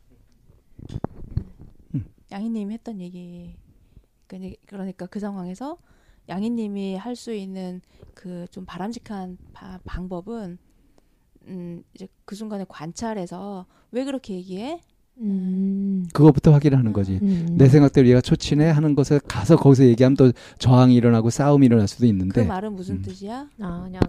음. 1.94 2.06
양희님이 2.32 2.74
했던 2.74 3.00
얘기. 3.00 3.56
그러니- 4.28 4.58
그러니까 4.66 5.06
그 5.06 5.20
상황에서 5.20 5.78
양희님이 6.30 6.96
할 6.96 7.16
수 7.16 7.34
있는 7.34 7.82
그 8.14 8.46
좀 8.52 8.66
바람직한 8.66 9.38
바- 9.54 9.80
방법은 9.86 10.58
음 11.48 11.84
이제 11.96 12.08
그 12.26 12.36
순간에 12.36 12.66
관찰해서 12.68 13.66
왜 13.92 14.04
그렇게 14.06 14.36
얘기해? 14.36 14.80
음. 15.22 16.06
그거부터 16.14 16.52
확인하는 16.54 16.94
거지. 16.94 17.20
음. 17.22 17.56
내 17.58 17.68
생각대로 17.68 18.08
얘가 18.08 18.22
초치네 18.22 18.70
하는 18.70 18.96
것에 18.96 19.20
가서 19.28 19.56
거기서 19.58 19.86
얘기하면 19.86 20.16
또 20.16 20.32
저항이 20.60 20.96
일어나고 20.96 21.30
싸움이 21.30 21.66
일어날 21.66 21.88
수도 21.88 22.02
그 22.02 22.08
있는데 22.08 22.44
말은 22.46 22.74
무슨 22.76 22.98
음. 22.98 23.02
뜻이야? 23.02 23.50
아, 23.60 23.82
그냥 23.84 24.02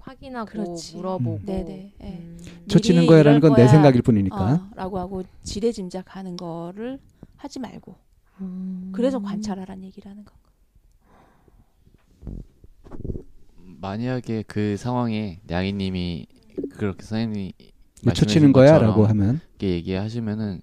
확인하고 0.00 0.50
그렇지. 0.50 0.96
물어보고. 0.96 1.36
음. 1.36 1.42
네네, 1.44 1.92
예. 2.02 2.06
음. 2.06 2.38
초치는 2.68 3.00
미리 3.02 3.08
거야라는 3.08 3.40
건 3.40 3.54
내. 3.54 3.68
생각일 3.68 4.02
뿐이니까. 4.02 4.52
어, 4.54 4.70
라고 4.74 4.98
하고 4.98 5.22
지레짐작하는 5.42 6.36
거를 6.36 6.98
하지 7.36 7.58
말고 7.58 7.94
음. 8.40 8.90
그래서 8.94 9.20
관찰하라는 9.20 9.84
얘기라는 9.84 10.24
거. 10.24 10.32
만약에 13.84 14.44
그 14.46 14.78
상황에 14.78 15.40
양이님이 15.50 16.26
그렇게 16.70 17.02
선생님이 17.02 17.52
초치는 18.14 18.52
거야라고 18.54 19.04
하면 19.08 19.40
이렇게 19.50 19.72
얘기하시면은 19.74 20.62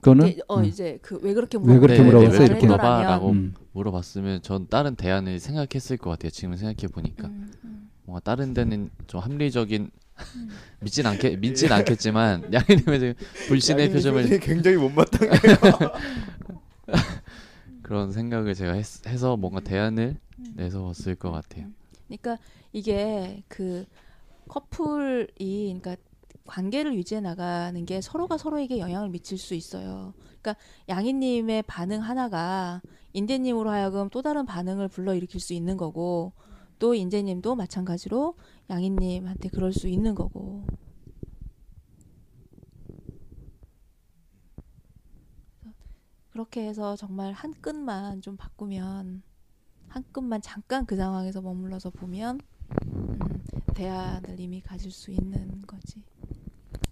그거는 0.00 0.34
어 0.48 0.58
음. 0.58 0.64
이제 0.64 0.98
그 1.02 1.20
왜 1.22 1.34
그렇게 1.34 1.56
왜 1.62 1.78
그렇게 1.78 2.02
네, 2.02 2.04
물어봤어? 2.04 2.38
왜 2.40 2.44
이렇게. 2.46 2.66
물어봐라고 2.66 3.30
음. 3.30 3.54
물어봤으면 3.70 4.42
전 4.42 4.66
다른 4.68 4.96
대안을 4.96 5.38
생각했을 5.38 5.96
것 5.98 6.10
같아요. 6.10 6.30
지금 6.30 6.56
생각해 6.56 6.88
보니까 6.92 7.28
음, 7.28 7.52
음. 7.62 7.90
뭔가 8.02 8.18
다른 8.18 8.54
데는 8.54 8.90
좀 9.06 9.20
합리적인 9.20 9.90
믿진 10.82 11.06
않겠 11.06 11.38
믿진 11.38 11.70
않겠지만 11.70 12.50
양이님의 12.54 12.98
지금 12.98 13.14
불신의 13.46 13.92
표정을 13.92 14.38
굉장히 14.42 14.78
못마땅해. 14.78 15.30
그런 17.82 18.10
생각을 18.10 18.54
제가 18.54 18.72
했, 18.72 19.06
해서 19.06 19.36
뭔가 19.36 19.60
대안을 19.60 20.16
음. 20.38 20.52
내서 20.56 20.82
왔을 20.82 21.14
것 21.14 21.30
같아요. 21.30 21.66
그러니까 22.18 22.38
이게 22.72 23.42
그 23.48 23.86
커플이 24.48 25.74
그러니까 25.80 25.96
관계를 26.46 26.94
유지해 26.94 27.20
나가는 27.20 27.84
게 27.86 28.00
서로가 28.00 28.36
서로에게 28.36 28.78
영향을 28.78 29.08
미칠 29.08 29.38
수 29.38 29.54
있어요. 29.54 30.12
그러니까 30.40 30.56
양희님의 30.88 31.62
반응 31.62 32.00
하나가 32.00 32.82
인재님으로 33.12 33.70
하여금 33.70 34.10
또 34.10 34.22
다른 34.22 34.44
반응을 34.44 34.88
불러일으킬 34.88 35.40
수 35.40 35.54
있는 35.54 35.76
거고 35.76 36.32
또 36.78 36.94
인재님도 36.94 37.54
마찬가지로 37.54 38.34
양희님한테 38.68 39.48
그럴 39.50 39.72
수 39.72 39.88
있는 39.88 40.14
거고. 40.14 40.66
그렇게 46.30 46.66
해서 46.66 46.96
정말 46.96 47.32
한 47.34 47.52
끈만 47.52 48.22
좀 48.22 48.36
바꾸면 48.36 49.22
한 49.92 50.02
끈만 50.10 50.40
잠깐 50.40 50.86
그 50.86 50.96
상황에서 50.96 51.42
머물러서 51.42 51.90
보면 51.90 52.40
음, 52.94 53.42
대안을 53.74 54.40
이미 54.40 54.62
가질 54.62 54.90
수 54.90 55.10
있는 55.10 55.60
거지. 55.66 56.02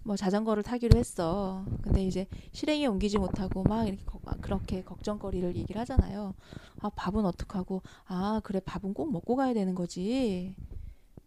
뭐 0.03 0.15
자전거를 0.15 0.61
타기로 0.61 0.99
했어. 0.99 1.65
근데 1.81 2.05
이제 2.05 2.27
실행에 2.51 2.85
옮기지 2.85 3.17
못하고 3.17 3.63
막 3.63 3.87
이렇게 3.87 4.03
거- 4.05 4.19
막 4.23 4.39
그렇게 4.41 4.83
걱정거리를 4.83 5.55
얘기를 5.55 5.81
하잖아요. 5.81 6.35
아 6.79 6.89
밥은 6.89 7.25
어떡하고? 7.25 7.81
아 8.05 8.39
그래 8.43 8.59
밥은 8.63 8.93
꼭 8.93 9.11
먹고 9.11 9.35
가야 9.35 9.53
되는 9.55 9.73
거지. 9.73 10.55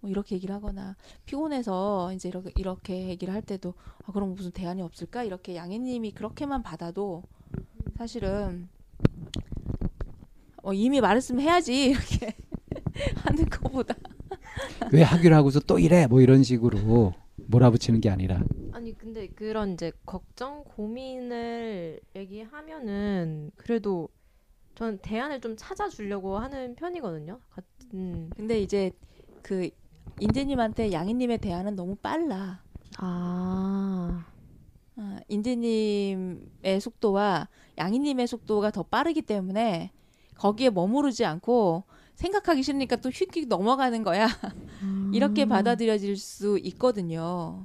뭐 0.00 0.10
이렇게 0.10 0.37
얘기를 0.37 0.54
하거나 0.54 0.96
피곤해서 1.24 2.12
이제 2.12 2.28
이렇게 2.28 2.52
이렇게 2.56 3.08
얘기를 3.08 3.34
할 3.34 3.42
때도 3.42 3.74
아 4.06 4.12
그럼 4.12 4.34
무슨 4.37 4.52
대안이 4.52 4.80
없을까? 4.82 5.24
이렇게 5.24 5.56
양해님이 5.56 6.12
그렇게만 6.12 6.62
받아도 6.62 7.24
사실은 7.96 8.68
어, 10.64 10.72
이미 10.72 11.00
말했으면 11.00 11.42
해야지 11.42 11.87
이렇게 11.90 12.35
하는 13.16 13.44
것보다 13.48 13.94
왜 14.92 15.03
하기로 15.03 15.35
하고서 15.37 15.61
또 15.61 15.79
이래 15.79 16.07
뭐 16.07 16.20
이런 16.20 16.42
식으로 16.42 17.12
몰아붙이는 17.37 18.00
게 18.00 18.09
아니라 18.11 18.42
아니 18.72 18.96
근데 18.96 19.27
그런 19.29 19.74
이제 19.74 19.92
걱정 20.07 20.64
고민을 20.64 22.00
얘기하면은 22.16 23.50
그래도 23.57 24.09
전 24.74 24.98
대안을 24.98 25.40
좀 25.40 25.55
찾아주려고 25.57 26.37
하는 26.38 26.74
편이거든요. 26.74 27.38
같- 27.50 27.64
음. 27.94 28.29
근데 28.35 28.61
이제 28.61 28.90
그 29.42 29.70
인재님한테 30.18 30.90
양희님의 30.90 31.38
대안은 31.38 31.77
너무 31.77 31.94
빨라. 31.94 32.61
아. 32.98 34.27
어, 34.96 35.16
인재님의 35.29 36.81
속도와 36.81 37.48
양희님의 37.79 38.27
속도가 38.27 38.70
더 38.72 38.83
빠르기 38.83 39.22
때문에 39.22 39.92
거기에 40.37 40.70
머무르지 40.70 41.25
않고 41.25 41.85
생각하기 42.14 42.62
싫으니까 42.62 42.97
또 42.97 43.11
휙휙 43.11 43.49
넘어가는 43.49 44.03
거야. 44.03 44.29
음. 44.83 45.11
이렇게 45.14 45.44
받아들여질 45.44 46.16
수 46.16 46.59
있거든요. 46.62 47.64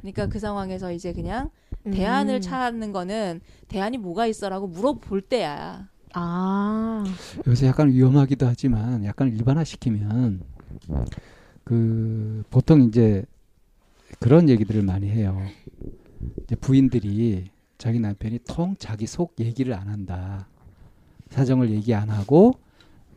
그러니까 0.00 0.26
그 0.26 0.38
상황에서 0.38 0.92
이제 0.92 1.12
그냥 1.12 1.50
대안을 1.84 2.36
음. 2.36 2.40
찾는 2.40 2.92
거는 2.92 3.40
대안이 3.68 3.98
뭐가 3.98 4.26
있어라고 4.26 4.66
물어볼 4.68 5.22
때야. 5.22 5.88
아. 6.14 7.04
요새 7.46 7.66
약간 7.66 7.90
위험하기도 7.90 8.46
하지만 8.46 9.04
약간 9.04 9.28
일반화시키면 9.28 10.42
그 11.64 12.42
보통 12.50 12.82
이제 12.82 13.24
그런 14.20 14.48
얘기들을 14.48 14.82
많이 14.82 15.08
해요. 15.08 15.40
이제 16.44 16.54
부인들이 16.56 17.50
자기 17.78 17.98
남편이 18.00 18.40
통 18.46 18.76
자기 18.78 19.06
속 19.06 19.34
얘기를 19.40 19.74
안 19.74 19.88
한다. 19.88 20.46
사정을 21.30 21.70
얘기 21.70 21.94
안 21.94 22.10
하고 22.10 22.52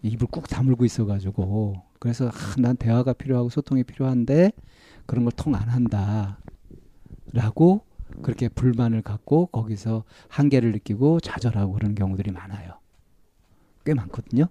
입을 0.04 0.28
꾹 0.28 0.48
다물고 0.48 0.86
있어가지고 0.86 1.76
그래서 2.00 2.28
아, 2.30 2.32
난 2.60 2.76
대화가 2.78 3.14
필요하고 3.14 3.50
소통이 3.50 3.84
필요한데 3.84 4.52
그런 5.06 5.26
걸 5.26 5.32
통 5.36 5.56
안 5.56 5.70
한다라고 5.70 6.38
그렇게 8.22 8.48
불만을 8.50 9.02
갖고 9.02 9.48
거기서 9.48 10.04
한계를 10.30 10.72
느끼고 10.74 11.20
좌절하고 11.20 11.74
그런 11.74 11.96
경우들이 11.96 12.32
많아요. 12.32 12.80
꽤 13.86 13.94
많거든요. 13.94 14.48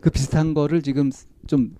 그 0.00 0.10
비슷한 0.10 0.54
거를 0.54 0.82
지금 0.82 1.10
좀 1.46 1.76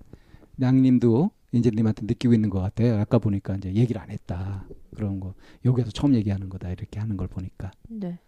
양님도 0.61 1.31
인재님한테 1.51 2.05
느끼고 2.05 2.33
있는 2.33 2.49
것 2.49 2.59
같아요. 2.61 2.99
아까 2.99 3.19
보니까 3.19 3.55
이제 3.55 3.73
얘기를 3.73 4.01
안 4.01 4.09
했다 4.11 4.65
그런 4.95 5.19
거 5.19 5.33
여기서 5.65 5.91
처음 5.91 6.13
얘기하는 6.15 6.49
거다 6.49 6.69
이렇게 6.71 6.99
하는 6.99 7.17
걸 7.17 7.27
보니까. 7.27 7.71
네. 7.89 8.19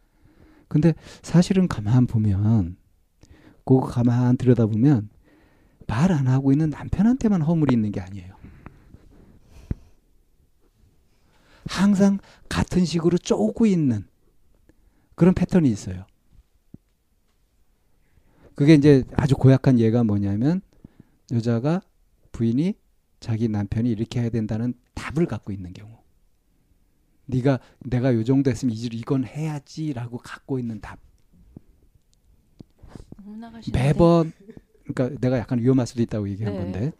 근데 0.70 0.94
사실은 1.22 1.68
가만 1.68 2.08
보면 2.08 2.78
그거 3.66 3.82
가만 3.82 4.38
들여다보면 4.38 5.10
말 5.88 6.12
안 6.12 6.28
하고 6.28 6.52
있는 6.52 6.70
남편한테만 6.70 7.42
허물이 7.42 7.74
있는 7.74 7.92
게 7.92 8.00
아니에요. 8.00 8.36
항상 11.66 12.20
같은 12.48 12.86
식으로 12.86 13.18
쪼고 13.18 13.66
있는 13.66 14.08
그런 15.16 15.34
패턴이 15.34 15.70
있어요. 15.70 16.06
그게 18.56 18.74
이제 18.74 19.04
아주 19.16 19.36
고약한 19.36 19.80
예가 19.80 20.04
뭐냐면 20.04 20.62
여자가 21.32 21.82
부인이 22.32 22.76
자기 23.20 23.48
남편이 23.48 23.90
이렇게 23.90 24.22
해야 24.22 24.30
된다는 24.30 24.74
답을 24.96 25.26
갖고 25.28 25.52
있는 25.52 25.74
경우. 25.74 25.99
네가 27.30 27.60
내가 27.80 28.14
요 28.16 28.24
정도 28.24 28.50
했으면 28.50 28.74
이제 28.74 28.90
이건 28.92 29.24
해야지라고 29.24 30.18
갖고 30.18 30.58
있는 30.60 30.82
답. 30.82 31.00
매번 33.72 34.32
그러니까 34.84 35.20
내가 35.22 35.38
약간 35.38 35.60
위험할 35.60 35.86
수도 35.86 36.02
있다고 36.02 36.28
얘기한 36.30 36.54
네. 36.54 36.60
건데 36.60 36.92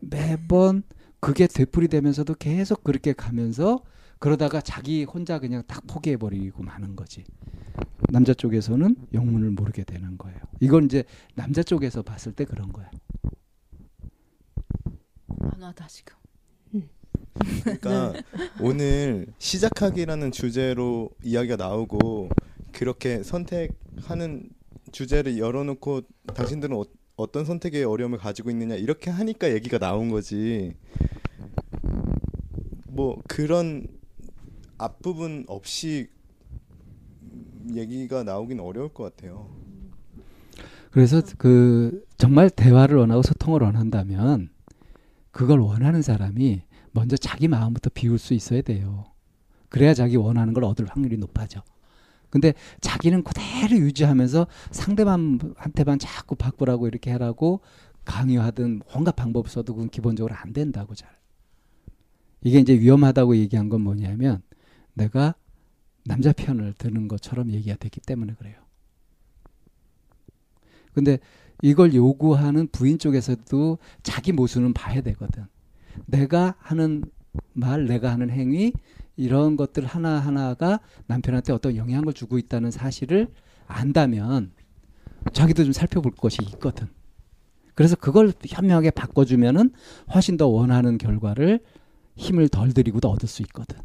매번 0.00 0.82
그게 1.20 1.46
되풀이되면서도 1.46 2.34
계속 2.34 2.82
그렇게 2.82 3.12
가면서 3.12 3.84
그러다가 4.18 4.60
자기 4.60 5.04
혼자 5.04 5.38
그냥 5.38 5.62
딱 5.68 5.86
포기해 5.86 6.16
버리고 6.16 6.64
마는 6.64 6.96
거지. 6.96 7.24
남자 8.10 8.34
쪽에서는 8.34 8.96
영문을 9.14 9.50
모르게 9.52 9.84
되는 9.84 10.18
거예요. 10.18 10.38
이건 10.60 10.84
이제 10.86 11.04
남자 11.34 11.62
쪽에서 11.62 12.02
봤을 12.02 12.32
때 12.32 12.44
그런 12.44 12.72
거야. 12.72 12.90
만화다 15.26 15.86
지금. 15.86 16.21
그러니까 17.62 18.12
오늘 18.60 19.26
시작하기라는 19.38 20.32
주제로 20.32 21.10
이야기가 21.22 21.56
나오고 21.56 22.28
그렇게 22.72 23.22
선택하는 23.22 24.48
주제를 24.90 25.38
열어놓고 25.38 26.02
당신들은 26.34 26.76
어, 26.76 26.84
어떤 27.16 27.44
선택의 27.44 27.84
어려움을 27.84 28.18
가지고 28.18 28.50
있느냐 28.50 28.74
이렇게 28.74 29.10
하니까 29.10 29.52
얘기가 29.52 29.78
나온 29.78 30.08
거지. 30.08 30.74
뭐 32.88 33.20
그런 33.26 33.86
앞부분 34.76 35.44
없이 35.48 36.08
얘기가 37.74 38.24
나오긴 38.24 38.60
어려울 38.60 38.88
것 38.88 39.04
같아요. 39.04 39.48
그래서 40.90 41.22
그 41.38 42.04
정말 42.18 42.50
대화를 42.50 42.98
원하고 42.98 43.22
소통을 43.22 43.62
원한다면 43.62 44.50
그걸 45.30 45.60
원하는 45.60 46.02
사람이 46.02 46.62
먼저 46.92 47.16
자기 47.16 47.48
마음부터 47.48 47.90
비울 47.92 48.18
수 48.18 48.34
있어야 48.34 48.62
돼요. 48.62 49.04
그래야 49.68 49.94
자기 49.94 50.16
원하는 50.16 50.52
걸 50.52 50.64
얻을 50.64 50.86
확률이 50.86 51.16
높아져. 51.16 51.62
근데 52.30 52.54
자기는 52.80 53.24
그대로 53.24 53.76
유지하면서 53.76 54.46
상대방한테만 54.70 55.98
자꾸 55.98 56.34
바꾸라고 56.34 56.86
이렇게 56.86 57.10
하라고 57.10 57.60
강요하든 58.04 58.82
온갖 58.94 59.16
방법 59.16 59.48
써도 59.48 59.74
그건 59.74 59.90
기본적으로 59.90 60.34
안 60.34 60.52
된다고 60.52 60.94
잘. 60.94 61.10
이게 62.42 62.58
이제 62.58 62.78
위험하다고 62.78 63.36
얘기한 63.36 63.68
건 63.68 63.82
뭐냐면 63.82 64.42
내가 64.94 65.34
남자 66.04 66.32
편을 66.32 66.74
드는 66.74 67.08
것처럼 67.08 67.50
얘기가 67.52 67.76
됐기 67.76 68.00
때문에 68.00 68.34
그래요. 68.34 68.56
근데 70.92 71.18
이걸 71.62 71.94
요구하는 71.94 72.66
부인 72.68 72.98
쪽에서도 72.98 73.78
자기 74.02 74.32
모습은 74.32 74.72
봐야 74.74 75.00
되거든. 75.00 75.46
내가 76.06 76.54
하는 76.58 77.04
말, 77.52 77.86
내가 77.86 78.10
하는 78.10 78.30
행위 78.30 78.72
이런 79.16 79.56
것들 79.56 79.84
하나 79.84 80.18
하나가 80.18 80.80
남편한테 81.06 81.52
어떤 81.52 81.76
영향을 81.76 82.12
주고 82.12 82.38
있다는 82.38 82.70
사실을 82.70 83.28
안다면 83.66 84.52
자기도 85.32 85.64
좀 85.64 85.72
살펴볼 85.72 86.12
것이 86.12 86.38
있거든. 86.42 86.88
그래서 87.74 87.96
그걸 87.96 88.32
현명하게 88.46 88.90
바꿔주면은 88.90 89.70
훨씬 90.14 90.36
더 90.36 90.46
원하는 90.46 90.98
결과를 90.98 91.60
힘을 92.16 92.48
덜 92.48 92.72
들이고도 92.72 93.08
얻을 93.08 93.28
수 93.28 93.42
있거든. 93.42 93.78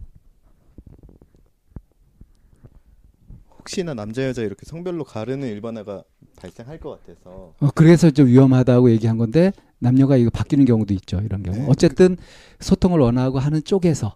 혹시나 3.67 3.93
남자 3.93 4.25
여자 4.25 4.43
이렇게 4.43 4.65
성별로 4.65 5.03
가르는 5.03 5.45
일반화가 5.49 6.03
발생할 6.37 6.79
것 6.79 7.03
같아서 7.05 7.53
어, 7.59 7.69
그래서 7.75 8.09
좀 8.09 8.27
위험하다고 8.27 8.91
얘기한 8.91 9.17
건데 9.17 9.51
남녀가 9.79 10.15
이거 10.15 10.29
바뀌는 10.29 10.63
경우도 10.63 10.93
있죠. 10.93 11.19
이런 11.19 11.43
경우. 11.43 11.57
네. 11.57 11.65
어쨌든 11.67 12.15
소통을 12.61 12.99
원하고 12.99 13.39
하는 13.39 13.61
쪽에서 13.61 14.15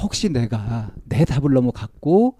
혹시 0.00 0.28
내가 0.28 0.92
내 1.04 1.24
답을 1.24 1.52
너무 1.52 1.72
갖고 1.72 2.36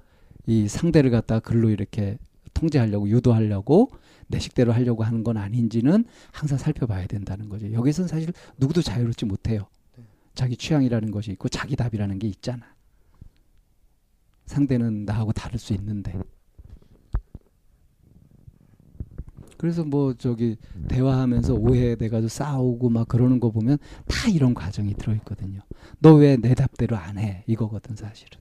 이 0.46 0.68
상대를 0.68 1.10
갖다 1.10 1.40
글로 1.40 1.70
이렇게 1.70 2.18
통제하려고 2.54 3.08
유도하려고 3.08 3.90
내 4.28 4.38
식대로 4.38 4.72
하려고 4.72 5.02
하는 5.02 5.24
건 5.24 5.36
아닌지는 5.36 6.04
항상 6.30 6.56
살펴봐야 6.56 7.06
된다는 7.08 7.48
거죠. 7.48 7.72
여기서는 7.72 8.06
사실 8.06 8.32
누구도 8.58 8.80
자유롭지 8.80 9.24
못해요. 9.24 9.66
자기 10.36 10.56
취향이라는 10.56 11.10
것이 11.10 11.32
있고 11.32 11.48
자기 11.48 11.74
답이라는 11.74 12.20
게 12.20 12.28
있잖아. 12.28 12.64
상대는 14.52 15.04
나하고 15.04 15.32
다를 15.32 15.58
수 15.58 15.72
있는데. 15.74 16.12
그래서 19.58 19.84
뭐 19.84 20.14
저기 20.14 20.56
대화하면서 20.88 21.54
오해돼가지고 21.54 22.28
싸우고 22.28 22.88
막 22.90 23.06
그러는 23.08 23.38
거 23.38 23.50
보면 23.50 23.78
다 24.08 24.28
이런 24.28 24.54
과정이 24.54 24.94
들어있거든요. 24.94 25.60
너 26.00 26.16
왜 26.16 26.36
내 26.36 26.54
답대로 26.54 26.96
안 26.96 27.18
해? 27.18 27.44
이거거든 27.46 27.94
사실은. 27.96 28.40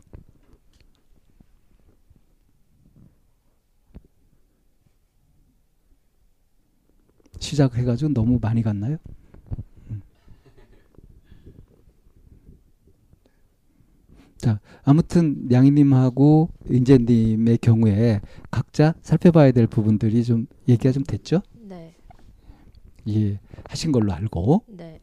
시작해가지고 7.40 8.14
너무 8.14 8.40
많이 8.42 8.62
갔나요? 8.62 8.98
자, 14.42 14.60
아무튼 14.84 15.52
양희님하고 15.52 16.50
인재님의 16.68 17.60
경우에 17.60 18.22
각자 18.50 18.96
살펴봐야 19.04 19.52
될 19.52 19.68
부분들이 19.68 20.24
좀 20.24 20.48
얘기가 20.68 20.92
좀 20.92 21.04
됐죠? 21.04 21.44
네. 21.62 21.94
예, 23.08 23.40
하신 23.70 23.92
걸로 23.92 24.12
알고. 24.14 24.64
네. 24.68 25.00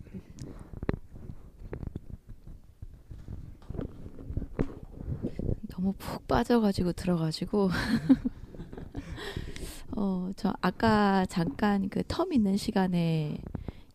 너무 5.69 5.93
푹 5.99 6.27
빠져가지고 6.27 6.93
들어가지고 6.93 7.71
어 9.97 10.31
저 10.37 10.53
아까 10.61 11.27
잠깐 11.27 11.89
그 11.89 12.03
텀 12.03 12.33
있는 12.33 12.57
시간에 12.57 13.39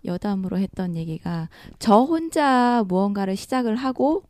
여담으로 0.05 0.57
했던 0.57 0.95
얘기가 0.95 1.49
저 1.79 2.01
혼자 2.01 2.83
무언가를 2.87 3.35
시작을 3.35 3.75
하고 3.75 4.23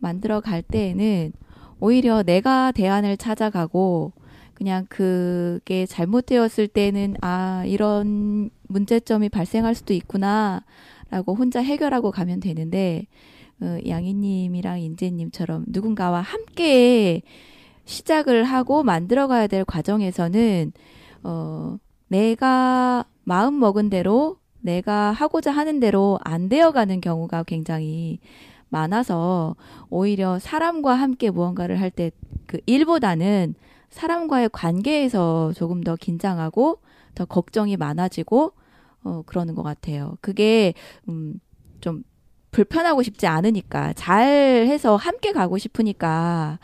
만들어 0.00 0.40
갈 0.40 0.62
때에는 0.62 1.32
오히려 1.78 2.22
내가 2.22 2.72
대안을 2.72 3.16
찾아가고 3.16 4.12
그냥 4.54 4.84
그게 4.90 5.86
잘못되었을 5.86 6.68
때는 6.68 7.16
아 7.22 7.64
이런 7.66 8.50
문제점이 8.68 9.30
발생할 9.30 9.74
수도 9.74 9.94
있구나라고 9.94 11.34
혼자 11.34 11.60
해결하고 11.60 12.10
가면 12.10 12.40
되는데 12.40 13.06
어, 13.62 13.78
양희님이랑 13.86 14.80
인재님처럼 14.80 15.64
누군가와 15.68 16.20
함께 16.20 17.22
시작을 17.84 18.44
하고 18.44 18.82
만들어가야 18.82 19.46
될 19.46 19.64
과정에서는 19.64 20.72
어, 21.22 21.78
내가 22.08 23.04
마음 23.24 23.58
먹은 23.58 23.90
대로 23.90 24.36
내가 24.60 25.12
하고자 25.12 25.50
하는 25.52 25.80
대로 25.80 26.18
안 26.22 26.48
되어가는 26.48 27.00
경우가 27.00 27.44
굉장히 27.44 28.18
많아서 28.70 29.56
오히려 29.90 30.38
사람과 30.38 30.94
함께 30.94 31.30
무언가를 31.30 31.80
할 31.80 31.90
때 31.90 32.10
그 32.46 32.58
일보다는 32.66 33.54
사람과의 33.90 34.48
관계에서 34.52 35.52
조금 35.54 35.82
더 35.82 35.94
긴장하고 35.96 36.80
더 37.14 37.24
걱정이 37.24 37.76
많아지고 37.76 38.52
어 39.04 39.22
그러는 39.26 39.54
것 39.54 39.62
같아요. 39.62 40.16
그게 40.20 40.74
음좀 41.08 42.02
불편하고 42.50 43.02
싶지 43.04 43.26
않으니까 43.28 43.92
잘 43.94 44.26
해서 44.66 44.96
함께 44.96 45.32
가고 45.32 45.58
싶으니까 45.58 46.58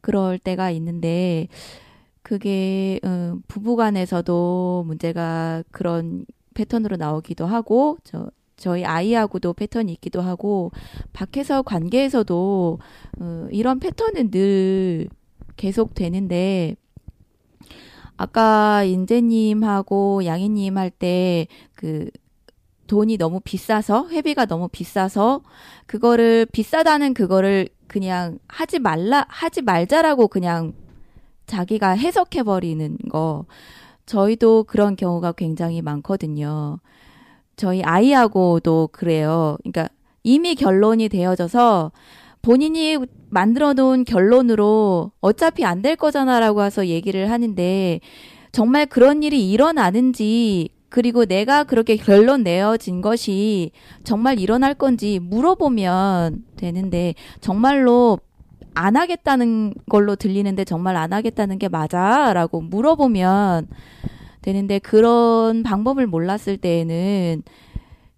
그럴 0.00 0.38
때가 0.38 0.70
있는데 0.70 1.48
그게 2.22 3.00
음, 3.04 3.42
부부간에서도 3.48 4.84
문제가 4.86 5.62
그런 5.72 6.24
패턴으로 6.54 6.96
나오기도 6.96 7.46
하고 7.46 7.98
저 8.04 8.30
저희 8.62 8.84
아이하고도 8.84 9.54
패턴이 9.54 9.92
있기도 9.94 10.20
하고 10.22 10.70
밖에서 11.12 11.62
관계에서도 11.62 12.78
어, 13.20 13.48
이런 13.50 13.80
패턴은 13.80 14.30
늘 14.30 15.08
계속 15.56 15.94
되는데 15.94 16.76
아까 18.16 18.84
인재님하고 18.84 20.24
양희님 20.24 20.78
할 20.78 20.90
때 20.90 21.46
그 21.74 22.08
돈이 22.86 23.16
너무 23.16 23.40
비싸서 23.40 24.08
회비가 24.10 24.46
너무 24.46 24.68
비싸서 24.68 25.42
그거를 25.86 26.46
비싸다는 26.52 27.14
그거를 27.14 27.68
그냥 27.88 28.38
하지 28.48 28.78
말라 28.78 29.26
하지 29.28 29.62
말자라고 29.62 30.28
그냥 30.28 30.74
자기가 31.46 31.90
해석해 31.92 32.42
버리는 32.44 32.96
거 33.10 33.46
저희도 34.06 34.64
그런 34.64 34.96
경우가 34.96 35.32
굉장히 35.32 35.82
많거든요. 35.82 36.78
저희 37.62 37.80
아이하고도 37.80 38.88
그래요. 38.90 39.56
그러니까 39.62 39.88
이미 40.24 40.56
결론이 40.56 41.08
되어져서 41.08 41.92
본인이 42.42 42.98
만들어 43.30 43.72
놓은 43.72 44.02
결론으로 44.04 45.12
어차피 45.20 45.64
안 45.64 45.80
될 45.80 45.94
거잖아라고 45.94 46.64
해서 46.64 46.88
얘기를 46.88 47.30
하는데 47.30 48.00
정말 48.50 48.86
그런 48.86 49.22
일이 49.22 49.48
일어나는지 49.48 50.70
그리고 50.88 51.24
내가 51.24 51.62
그렇게 51.62 51.94
결론 51.96 52.42
내어진 52.42 53.00
것이 53.00 53.70
정말 54.02 54.40
일어날 54.40 54.74
건지 54.74 55.20
물어보면 55.22 56.44
되는데 56.56 57.14
정말로 57.40 58.18
안 58.74 58.96
하겠다는 58.96 59.74
걸로 59.88 60.16
들리는데 60.16 60.64
정말 60.64 60.96
안 60.96 61.12
하겠다는 61.12 61.60
게 61.60 61.68
맞아 61.68 62.32
라고 62.32 62.60
물어보면 62.60 63.68
되는데 64.42 64.78
그런 64.78 65.62
방법을 65.62 66.06
몰랐을 66.06 66.56
때에는 66.60 67.42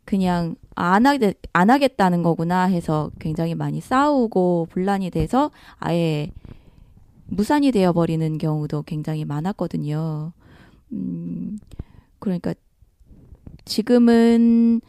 그냥 0.04 0.56
안, 0.74 1.06
하, 1.06 1.16
안 1.52 1.70
하겠다는 1.70 2.22
거구나 2.22 2.64
해서 2.64 3.10
굉장히 3.18 3.54
많이 3.54 3.80
싸우고 3.80 4.68
분란이 4.70 5.10
돼서 5.10 5.50
아예 5.78 6.30
무산이 7.26 7.72
되어버리는 7.72 8.38
경우도 8.38 8.82
굉장히 8.82 9.24
많았거든요. 9.24 10.32
음, 10.92 11.58
그러니까 12.18 12.54
지금은 13.64 14.80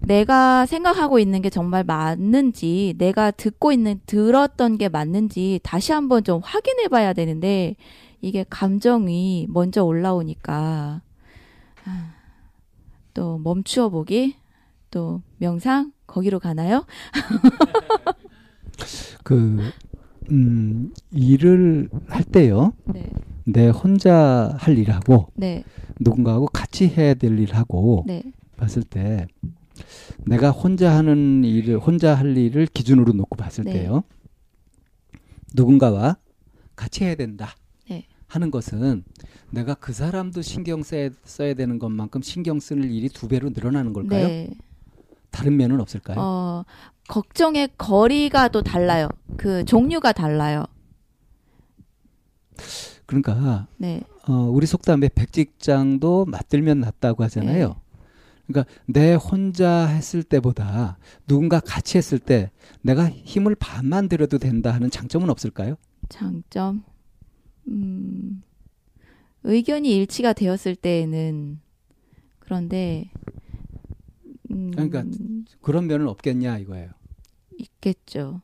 내가 0.00 0.66
생각하고 0.66 1.18
있는 1.18 1.42
게 1.42 1.50
정말 1.50 1.84
맞는지, 1.84 2.94
내가 2.98 3.30
듣고 3.30 3.72
있는, 3.72 4.00
들었던 4.06 4.78
게 4.78 4.88
맞는지 4.88 5.60
다시 5.62 5.92
한번 5.92 6.24
좀 6.24 6.40
확인해 6.42 6.88
봐야 6.88 7.12
되는데, 7.12 7.76
이게 8.20 8.44
감정이 8.48 9.46
먼저 9.48 9.84
올라오니까, 9.84 11.02
아, 11.84 12.14
또 13.14 13.38
멈추어 13.38 13.88
보기, 13.88 14.36
또 14.90 15.22
명상, 15.38 15.92
거기로 16.06 16.40
가나요? 16.40 16.84
그, 19.24 19.70
음, 20.30 20.92
일을 21.10 21.88
할 22.08 22.24
때요. 22.24 22.72
네. 22.84 23.10
내 23.44 23.68
혼자 23.68 24.54
할 24.58 24.76
일하고 24.76 25.28
네. 25.34 25.64
누군가하고 26.00 26.48
같이 26.48 26.86
해야 26.86 27.14
될 27.14 27.38
일하고 27.38 28.04
네. 28.06 28.22
봤을 28.58 28.82
때 28.82 29.26
내가 30.26 30.50
혼자 30.50 30.94
하는 30.94 31.44
일을 31.44 31.78
혼자 31.78 32.14
할 32.14 32.36
일을 32.36 32.66
기준으로 32.66 33.12
놓고 33.12 33.36
봤을 33.36 33.64
네. 33.64 33.72
때요. 33.72 34.02
누군가와 35.54 36.18
같이 36.76 37.04
해야 37.04 37.14
된다. 37.14 37.54
네. 38.28 38.34
하는 38.34 38.50
것은 38.50 39.04
내가 39.50 39.74
그 39.74 39.92
사람도 39.92 40.42
신경 40.42 40.82
써야, 40.82 41.10
써야 41.24 41.54
되는 41.54 41.78
것만큼 41.78 42.22
신경 42.22 42.60
쓰는 42.60 42.90
일이 42.90 43.08
두 43.08 43.28
배로 43.28 43.50
늘어나는 43.50 43.92
걸까요? 43.92 44.26
네. 44.28 44.50
다른 45.30 45.56
면은 45.56 45.80
없을까요? 45.80 46.16
어, 46.18 46.64
걱정의 47.08 47.70
거리가 47.76 48.48
또 48.48 48.62
달라요. 48.62 49.08
그 49.36 49.64
종류가 49.64 50.12
달라요. 50.12 50.64
그러니까 53.06 53.66
네. 53.76 54.02
어, 54.26 54.32
우리 54.32 54.66
속담에 54.66 55.08
백직장도 55.14 56.26
맞들면 56.26 56.80
낫다고 56.80 57.24
하잖아요. 57.24 57.68
네. 57.68 57.74
그러니까 58.46 58.72
내 58.86 59.14
혼자 59.14 59.86
했을 59.86 60.22
때보다 60.22 60.98
누군가 61.26 61.60
같이 61.60 61.98
했을 61.98 62.18
때 62.18 62.50
내가 62.82 63.08
힘을 63.08 63.54
반만 63.54 64.08
들여도 64.08 64.38
된다 64.38 64.72
하는 64.72 64.90
장점은 64.90 65.30
없을까요? 65.30 65.76
장점. 66.08 66.82
음, 67.68 68.42
의견이 69.44 69.96
일치가 69.96 70.32
되었을 70.32 70.74
때에는 70.76 71.60
그런데 72.38 73.10
음, 74.50 74.70
그러니까 74.70 75.04
그런 75.60 75.86
면은 75.86 76.08
없겠냐 76.08 76.58
이거예요. 76.58 76.90
있겠죠. 77.58 78.40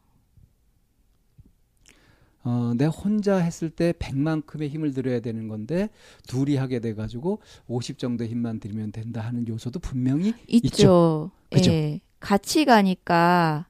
어, 2.43 2.75
내 2.77 2.85
혼자 2.85 3.37
했을 3.39 3.71
때 3.71 3.93
100만큼의 3.93 4.69
힘을 4.69 4.93
들여야 4.93 5.21
되는 5.21 5.49
건데 5.49 5.89
둘이 6.29 6.57
하게 6.57 6.79
돼 6.79 6.95
가지고 6.95 7.41
50 7.69 7.99
정도 7.99 8.27
힘만 8.27 8.61
들이면 8.61 8.93
된다 8.93 9.23
하는 9.23 9.49
요소도 9.49 9.79
분명히 9.79 10.35
있죠. 10.47 11.31
그죠? 11.51 11.71
예. 11.71 12.01
같이 12.21 12.65
가니까 12.67 13.67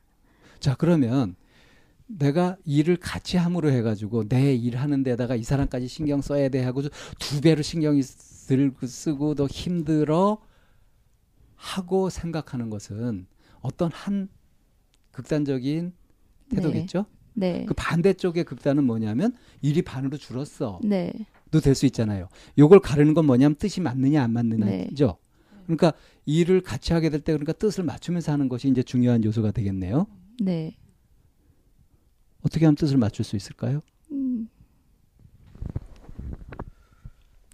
자 0.58 0.74
그러면 0.74 1.36
내가 2.06 2.56
일을 2.64 2.96
같이 2.96 3.36
함으로 3.36 3.70
해가지고 3.70 4.28
내 4.28 4.54
일하는 4.54 5.02
데다가 5.02 5.36
이 5.36 5.42
사람까지 5.42 5.88
신경 5.88 6.20
써야 6.20 6.48
돼 6.48 6.62
하고 6.62 6.82
두 7.18 7.40
배로 7.40 7.62
신경이 7.62 8.02
들고 8.46 8.86
쓰고 8.86 9.34
더 9.34 9.46
힘들어 9.46 10.38
하고 11.56 12.10
생각하는 12.10 12.68
것은 12.68 13.26
어떤 13.60 13.90
한 13.92 14.28
극단적인 15.12 15.92
태도겠죠. 16.50 17.06
네. 17.32 17.64
그 17.66 17.74
반대쪽의 17.74 18.44
극단은 18.44 18.84
뭐냐면 18.84 19.34
일이 19.62 19.82
반으로 19.82 20.18
줄었어. 20.18 20.80
네. 20.84 21.12
도 21.50 21.60
될 21.60 21.74
수 21.74 21.86
있잖아요. 21.86 22.28
요걸 22.58 22.80
가르는 22.80 23.14
건 23.14 23.26
뭐냐면 23.26 23.54
뜻이 23.54 23.80
맞느냐 23.80 24.22
안 24.22 24.32
네. 24.34 24.42
맞느냐죠. 24.42 25.16
그러니까 25.66 25.94
일을 26.26 26.60
같이 26.60 26.92
하게 26.92 27.10
될 27.10 27.20
때 27.20 27.32
그러니까 27.32 27.52
뜻을 27.52 27.84
맞추면서 27.84 28.32
하는 28.32 28.48
것이 28.48 28.68
이제 28.68 28.82
중요한 28.82 29.24
요소가 29.24 29.52
되겠네요. 29.52 30.06
네. 30.40 30.76
어떻게 32.44 32.66
하면 32.66 32.76
뜻을 32.76 32.98
맞출 32.98 33.24
수 33.24 33.36
있을까요? 33.36 33.80
음. 34.12 34.48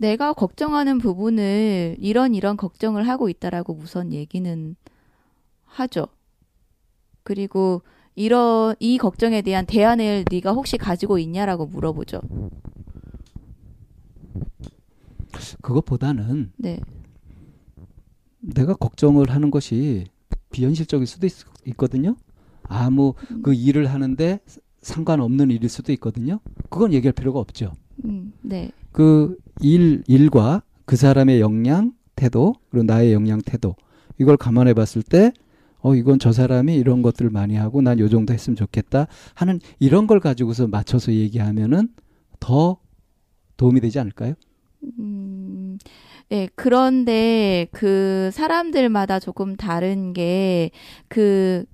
내가 0.01 0.33
걱정하는 0.33 0.99
부분을 0.99 1.97
이런 1.99 2.35
이런 2.35 2.57
걱정을 2.57 3.07
하고 3.07 3.29
있다라고 3.29 3.75
우선 3.75 4.13
얘기는 4.13 4.77
하죠. 5.65 6.09
그리고 7.23 7.83
이런 8.17 8.75
이 8.81 8.99
걱정에 8.99 9.43
대한 9.43 9.67
대안을 9.67 10.25
네가 10.31 10.53
혹시 10.53 10.77
가지고 10.77 11.19
있냐라고 11.19 11.67
물어보죠. 11.67 12.21
그것보다는 15.63 16.53
네. 16.57 16.81
내가 18.41 18.75
걱정을 18.75 19.31
하는 19.31 19.51
것이 19.51 20.07
비현실적일 20.51 21.07
수도 21.07 21.27
있, 21.27 21.33
있거든요. 21.67 22.17
아무 22.63 23.15
그 23.43 23.55
일을 23.55 23.87
하는데 23.87 24.41
상관없는 24.83 25.51
일일 25.51 25.69
수도 25.69 25.93
있거든요. 25.93 26.41
그건 26.71 26.93
얘기할 26.93 27.13
필요가 27.13 27.39
없죠. 27.41 27.73
음, 28.05 28.33
네. 28.43 28.71
그 28.93 29.37
일, 29.61 30.03
일과 30.07 30.63
그 30.85 30.97
사람의 30.97 31.41
역량, 31.41 31.93
태도, 32.17 32.55
그리고 32.71 32.85
나의 32.85 33.13
역량, 33.13 33.41
태도, 33.43 33.77
이걸 34.19 34.37
감안해 34.37 34.75
봤을 34.75 35.03
때, 35.03 35.33
어, 35.81 35.95
이건 35.95 36.19
저 36.19 36.33
사람이 36.33 36.75
이런 36.77 37.03
것들을 37.03 37.31
많이 37.31 37.57
하고 37.57 37.81
난 37.83 37.99
요 37.99 38.09
정도 38.09 38.35
했으면 38.35 38.57
좋겠다 38.57 39.07
하는 39.35 39.61
이런 39.79 40.07
걸 40.07 40.21
가지고서 40.21 40.67
맞춰서 40.69 41.13
얘기하면은 41.13 41.89
더 42.39 42.79
도움이 43.57 43.81
되지 43.81 43.99
않을까요? 43.99 44.35
음, 44.99 45.79
네, 46.29 46.49
그런데 46.55 47.67
그 47.73 48.31
사람들마다 48.33 49.21
조금 49.21 49.57
다른 49.57 50.13
게 50.13 50.71
그 51.09 51.65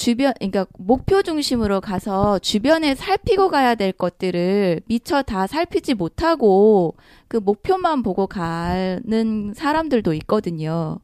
주변 0.00 0.32
그러니까 0.38 0.64
목표 0.78 1.20
중심으로 1.20 1.82
가서 1.82 2.38
주변에 2.38 2.94
살피고 2.94 3.50
가야 3.50 3.74
될 3.74 3.92
것들을 3.92 4.80
미처 4.86 5.20
다 5.20 5.46
살피지 5.46 5.92
못하고 5.92 6.94
그 7.28 7.36
목표만 7.36 8.02
보고 8.02 8.26
가는 8.26 9.52
사람들도 9.54 10.14
있거든요. 10.14 11.00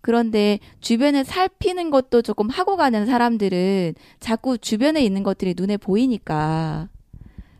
그런데 0.00 0.58
주변에 0.80 1.22
살피는 1.22 1.90
것도 1.90 2.22
조금 2.22 2.48
하고 2.48 2.78
가는 2.78 3.04
사람들은 3.04 3.92
자꾸 4.20 4.56
주변에 4.56 5.04
있는 5.04 5.22
것들이 5.22 5.52
눈에 5.54 5.76
보이니까 5.76 6.88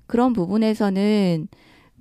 그런 0.06 0.32
부분에서는 0.32 1.46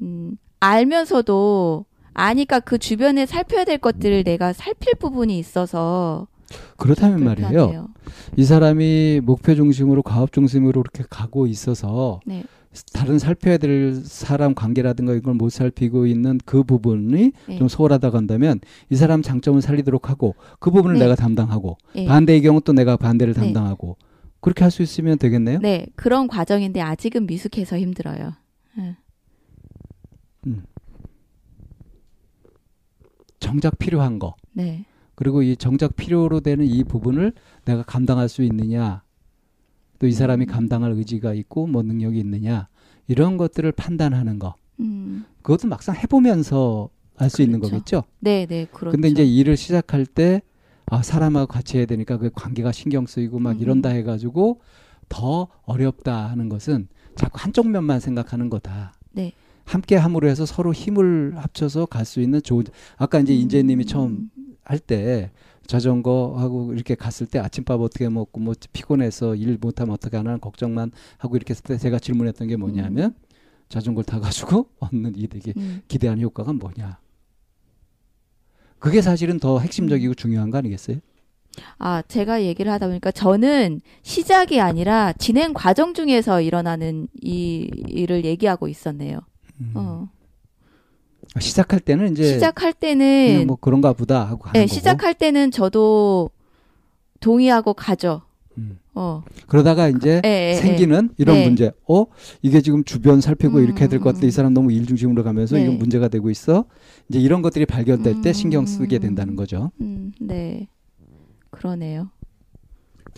음, 0.03 0.37
알면서도 0.61 1.83
아니까 2.13 2.61
그 2.61 2.77
주변에 2.77 3.25
살펴야 3.25 3.65
될 3.65 3.77
것들을 3.77 4.23
내가 4.23 4.53
살필 4.53 4.93
부분이 4.99 5.37
있어서 5.37 6.29
그렇다면 6.77 7.23
말이에요. 7.23 7.49
불편해요. 7.49 7.89
이 8.35 8.43
사람이 8.43 9.21
목표 9.23 9.55
중심으로 9.55 10.01
과업 10.03 10.31
중심으로 10.31 10.81
이렇게 10.81 11.03
가고 11.09 11.47
있어서 11.47 12.19
네. 12.25 12.43
다른 12.93 13.17
살펴야 13.17 13.57
될 13.57 13.95
사람 14.03 14.53
관계라든가 14.53 15.13
이걸 15.13 15.33
못 15.33 15.49
살피고 15.49 16.05
있는 16.05 16.39
그 16.45 16.63
부분이 16.63 17.31
네. 17.47 17.57
좀 17.57 17.67
소홀하다고 17.67 18.15
한다면 18.15 18.59
이 18.89 18.95
사람 18.95 19.21
장점을 19.21 19.59
살리도록 19.61 20.09
하고 20.09 20.35
그 20.59 20.69
부분을 20.71 20.95
네. 20.97 21.05
내가 21.05 21.15
담당하고 21.15 21.77
예. 21.95 22.05
반대의 22.05 22.41
경우 22.41 22.61
또 22.61 22.73
내가 22.73 22.95
반대를 22.97 23.33
네. 23.33 23.39
담당하고 23.41 23.97
그렇게 24.41 24.63
할 24.63 24.71
수 24.71 24.81
있으면 24.83 25.17
되겠네요. 25.17 25.59
네, 25.59 25.87
그런 25.95 26.27
과정인데 26.27 26.79
아직은 26.79 27.25
미숙해서 27.25 27.77
힘들어요. 27.77 28.33
예. 28.79 28.95
정작 33.39 33.79
필요한 33.79 34.19
거 34.19 34.35
네. 34.53 34.85
그리고 35.19 35.43
이 35.43 35.57
정작 35.57 35.97
필요로 35.97 36.39
되는 36.39 36.65
이 36.65 36.81
부분을 36.85 37.33
내가 37.65 37.83
감당할 37.83 38.29
수 38.29 38.41
있느냐 38.41 39.03
또 39.99 40.07
이 40.07 40.13
사람이 40.13 40.45
음. 40.45 40.47
감당할 40.47 40.93
의지가 40.93 41.33
있고 41.33 41.67
뭐 41.67 41.83
능력이 41.83 42.17
있느냐 42.19 42.69
이런 43.09 43.35
것들을 43.35 43.69
판단하는 43.73 44.39
거 44.39 44.55
음. 44.79 45.25
그것도 45.41 45.67
막상 45.67 45.93
해보면서 45.93 46.89
알수 47.17 47.41
있는 47.41 47.59
그렇죠. 47.59 47.75
거겠죠. 47.75 48.03
네, 48.21 48.45
네, 48.45 48.65
그렇죠. 48.71 48.91
근데 48.93 49.09
이제 49.09 49.25
일을 49.25 49.57
시작할 49.57 50.05
때 50.05 50.41
아, 50.85 51.01
사람하고 51.01 51.47
같이 51.47 51.77
해야 51.77 51.85
되니까 51.85 52.15
그 52.15 52.29
관계가 52.33 52.71
신경 52.71 53.05
쓰이고 53.05 53.39
막 53.39 53.57
음. 53.57 53.59
이런다 53.59 53.89
해가지고 53.89 54.61
더 55.09 55.49
어렵다 55.63 56.29
하는 56.29 56.47
것은 56.47 56.87
자꾸 57.17 57.39
한쪽 57.41 57.67
면만 57.67 57.99
생각하는 57.99 58.49
거다. 58.49 58.93
네. 59.11 59.33
함께 59.65 59.97
함으로 59.97 60.29
해서 60.29 60.45
서로 60.45 60.71
힘을 60.71 61.33
합쳐서 61.35 61.87
갈 61.87 62.05
수 62.05 62.21
있는 62.21 62.41
좋은 62.41 62.63
아까 62.95 63.19
이제 63.19 63.35
인재님이 63.35 63.83
음. 63.83 63.85
처음 63.85 64.29
할 64.69 64.79
때 64.79 65.31
자전거 65.65 66.35
하고 66.37 66.73
이렇게 66.73 66.95
갔을 66.95 67.27
때 67.27 67.39
아침밥 67.39 67.81
어떻게 67.81 68.07
먹고 68.07 68.39
뭐 68.39 68.53
피곤해서 68.73 69.35
일 69.35 69.57
못하면 69.59 69.93
어떻게 69.93 70.17
하나 70.17 70.37
걱정만 70.37 70.91
하고 71.17 71.35
이렇게 71.35 71.51
했을 71.51 71.63
때 71.63 71.77
제가 71.77 71.99
질문했던 71.99 72.47
게 72.47 72.55
뭐냐면 72.55 73.15
자전거를 73.69 74.05
타가지고 74.05 74.67
얻는 74.79 75.13
이득이 75.15 75.53
음. 75.57 75.81
기대하는 75.87 76.23
효과가 76.23 76.53
뭐냐. 76.53 76.99
그게 78.79 79.01
사실은 79.01 79.39
더 79.39 79.59
핵심적이고 79.59 80.13
중요한 80.15 80.49
거 80.49 80.57
아니겠어요? 80.57 80.97
아, 81.77 82.01
제가 82.07 82.43
얘기를 82.43 82.71
하다 82.71 82.87
보니까 82.87 83.11
저는 83.11 83.81
시작이 84.01 84.61
아니라 84.61 85.13
진행 85.13 85.53
과정 85.53 85.93
중에서 85.93 86.41
일어나는 86.41 87.07
이 87.21 87.69
일을 87.89 88.23
얘기하고 88.25 88.67
있었네요. 88.67 89.19
음. 89.59 89.71
어. 89.75 90.09
시작할 91.39 91.79
때는 91.79 92.11
이제 92.13 92.23
시작할 92.33 92.73
때는 92.73 93.45
뭐 93.47 93.55
그런가 93.55 93.93
보다 93.93 94.25
하고 94.27 94.45
하는 94.45 94.53
네, 94.53 94.65
거고. 94.65 94.73
시작할 94.73 95.13
때는 95.13 95.51
저도 95.51 96.31
동의하고 97.19 97.73
가죠. 97.73 98.21
음. 98.57 98.79
어. 98.95 99.23
그러다가 99.47 99.87
이제 99.87 100.21
예, 100.25 100.51
예, 100.51 100.55
생기는 100.55 101.09
이런 101.17 101.35
네. 101.35 101.45
문제. 101.45 101.71
어 101.87 102.05
이게 102.41 102.61
지금 102.61 102.83
주변 102.83 103.21
살피고 103.21 103.59
음, 103.59 103.63
이렇게 103.63 103.81
해야 103.81 103.89
될 103.89 103.99
것 103.99 104.05
같은데 104.05 104.27
음. 104.27 104.29
이 104.29 104.31
사람 104.31 104.53
너무 104.53 104.71
일 104.73 104.85
중심으로 104.85 105.23
가면서 105.23 105.55
네. 105.55 105.63
이건 105.63 105.77
문제가 105.77 106.07
되고 106.07 106.29
있어. 106.29 106.65
이제 107.07 107.19
이런 107.19 107.41
것들이 107.41 107.65
발견될 107.65 108.21
때 108.21 108.29
음. 108.31 108.33
신경 108.33 108.65
쓰게 108.65 108.99
된다는 108.99 109.35
거죠. 109.35 109.71
음, 109.81 110.11
네. 110.19 110.67
그러네요. 111.51 112.09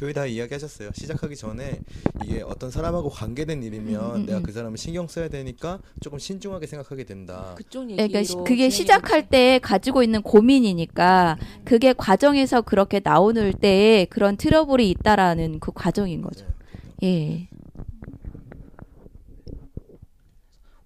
거의 0.02 0.16
다 0.16 0.26
이야기하셨어요. 0.26 0.89
시작하기 0.95 1.36
전에 1.36 1.80
이게 2.26 2.41
어떤 2.41 2.72
사람하고 2.72 3.10
관계된 3.10 3.62
일이면 3.62 4.02
음, 4.04 4.16
음, 4.22 4.26
내가 4.26 4.39
음. 4.39 4.43
그 4.43 4.52
사람을 4.52 4.76
신경 4.76 5.08
써야 5.08 5.28
되니까 5.28 5.80
조금 5.99 6.18
신중하게 6.18 6.66
생각하게 6.66 7.04
된다. 7.04 7.54
그쪽 7.56 7.84
얘기로 7.84 7.95
그러니까 8.08 8.24
시- 8.24 8.36
그게 8.43 8.70
시작할. 8.72 9.22
때 9.30 9.60
가지고 9.62 10.02
있는 10.02 10.24
고민이니까 10.24 11.38
그게 11.64 11.93
과정에서 11.93 12.62
그렇게 12.62 12.99
나오는 13.04 13.54
때에 13.54 14.06
그런 14.06 14.36
트러블이 14.36 14.89
있다라는 14.89 15.60
그 15.60 15.72
과정인 15.72 16.24
거죠. 16.24 16.47
예. 17.04 17.47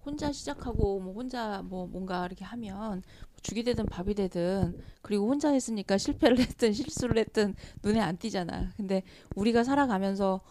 혼자 0.05 0.32
시작하고 0.34 0.99
뭐 0.99 1.13
혼자 1.13 1.61
뭐 1.63 1.88
뭔가 1.88 2.26
이렇게 2.26 2.43
하면 2.43 3.01
죽이 3.46 3.64
되든 3.64 3.86
밥이 3.88 4.14
되든 4.16 4.74
그리고 5.02 5.28
혼자 5.30 5.52
했으니까 5.52 5.98
실패를 5.98 6.39
했든 6.39 6.74
실수를 6.74 7.18
했든 7.20 7.54
눈에 7.84 8.00
안 8.02 8.18
띄잖아. 8.18 8.74
근데 8.78 9.04
우리가 9.36 9.64
살아가면서 9.64 10.41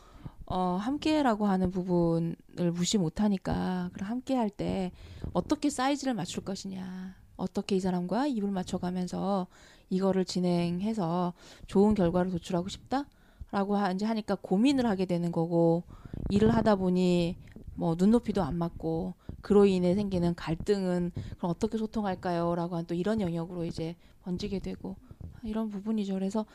어 0.47 0.77
함께라고 0.77 1.47
하는 1.47 1.71
부분을 1.71 2.37
무시 2.75 2.99
못 2.99 3.21
하니까 3.21 3.91
그럼 3.95 4.11
함께 4.11 4.35
할 4.37 4.51
때 4.51 4.93
어떻게 5.33 5.71
사이즈를 5.71 6.15
맞출 6.15 6.45
것이냐. 6.45 7.17
어떻게 7.37 7.77
이 7.77 7.81
사람과 7.81 8.27
입을 8.29 8.51
맞춰 8.51 8.79
가면서 8.79 9.49
이거를 9.91 10.25
진행해서 10.25 11.33
좋은 11.67 11.95
결과를 11.95 12.31
도출하고 12.31 12.69
싶다라고 12.69 13.77
하- 13.77 13.91
이제 13.93 14.07
하니까 14.07 14.37
고민을 14.37 14.87
하게 14.87 15.07
되는 15.07 15.33
거고 15.33 15.83
일을 16.29 16.55
하다 16.55 16.77
보니 16.77 17.37
뭐 17.75 17.95
눈높이도 17.99 18.43
안 18.43 18.57
맞고 18.57 19.15
그로 19.41 19.67
인해 19.67 19.95
생기는 19.95 20.35
갈등은 20.35 21.11
그럼 21.39 21.51
어떻게 21.51 21.77
소통할까요?라고 21.79 22.77
한 22.77 22.87
또 22.87 22.95
이런 22.95 23.21
영역으로 23.21 23.65
이제 23.65 23.97
번지게 24.23 24.61
되고 24.61 24.97
이런 25.43 25.69
부분이죠. 25.71 26.15
그래서 26.15 26.47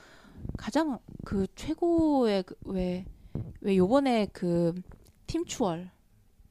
가장 0.58 1.00
그 1.24 1.46
최고의 1.56 2.44
그 2.44 2.56
왜왜 2.66 3.06
요번에 3.78 4.28
그 4.32 4.74
팀추월 5.28 5.92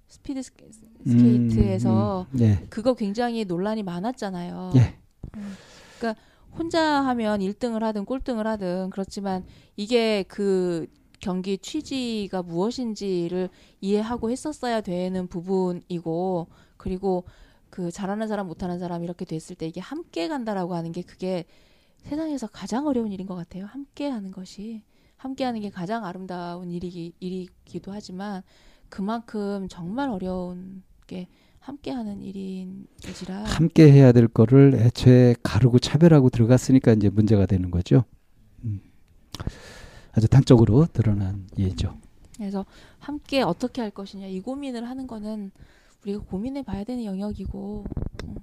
스피드 0.08 0.42
스케- 0.42 0.68
스케이트에서 1.06 2.26
음, 2.30 2.34
음, 2.34 2.38
네. 2.38 2.66
그거 2.70 2.94
굉장히 2.94 3.44
논란이 3.44 3.82
많았잖아요. 3.82 4.72
예. 4.76 4.98
그러니까 5.98 6.20
혼자 6.56 6.82
하면 6.82 7.40
1등을 7.40 7.80
하든 7.82 8.04
꼴등을 8.04 8.46
하든 8.46 8.90
그렇지만 8.90 9.44
이게 9.76 10.22
그 10.28 10.86
경기 11.20 11.58
취지가 11.58 12.42
무엇인지를 12.42 13.48
이해하고 13.80 14.30
했었어야 14.30 14.80
되는 14.80 15.26
부분이고 15.26 16.48
그리고 16.76 17.24
그 17.70 17.90
잘하는 17.90 18.28
사람 18.28 18.46
못하는 18.46 18.78
사람 18.78 19.04
이렇게 19.04 19.24
됐을 19.24 19.56
때 19.56 19.66
이게 19.66 19.80
함께 19.80 20.28
간다라고 20.28 20.74
하는 20.74 20.92
게 20.92 21.02
그게 21.02 21.44
세상에서 21.98 22.46
가장 22.46 22.86
어려운 22.86 23.12
일인 23.12 23.26
것 23.26 23.34
같아요. 23.34 23.66
함께 23.66 24.08
하는 24.08 24.30
것이 24.30 24.82
함께 25.16 25.44
하는 25.44 25.60
게 25.60 25.68
가장 25.68 26.04
아름다운 26.04 26.70
일이기, 26.70 27.12
일이기도 27.20 27.92
하지만 27.92 28.42
그만큼 28.88 29.66
정말 29.68 30.08
어려운 30.08 30.82
게 31.06 31.28
함께 31.58 31.90
하는 31.90 32.22
일인지라 32.22 33.44
함께 33.44 33.92
해야 33.92 34.12
될 34.12 34.28
거를 34.28 34.74
애초에 34.74 35.34
가르고 35.42 35.78
차별하고 35.80 36.30
들어갔으니까 36.30 36.92
이제 36.92 37.10
문제가 37.10 37.46
되는 37.46 37.70
거죠. 37.70 38.04
음. 38.64 38.80
아주 40.18 40.26
단적으로 40.26 40.86
드러난 40.92 41.46
예죠. 41.58 41.96
그래서 42.36 42.66
함께 42.98 43.40
어떻게 43.42 43.80
할 43.80 43.90
것이냐 43.92 44.26
이 44.26 44.40
고민을 44.40 44.88
하는 44.88 45.06
거는 45.06 45.52
우리가 46.02 46.24
고민해 46.24 46.62
봐야 46.64 46.82
되는 46.82 47.04
영역이고 47.04 47.84
어. 48.24 48.34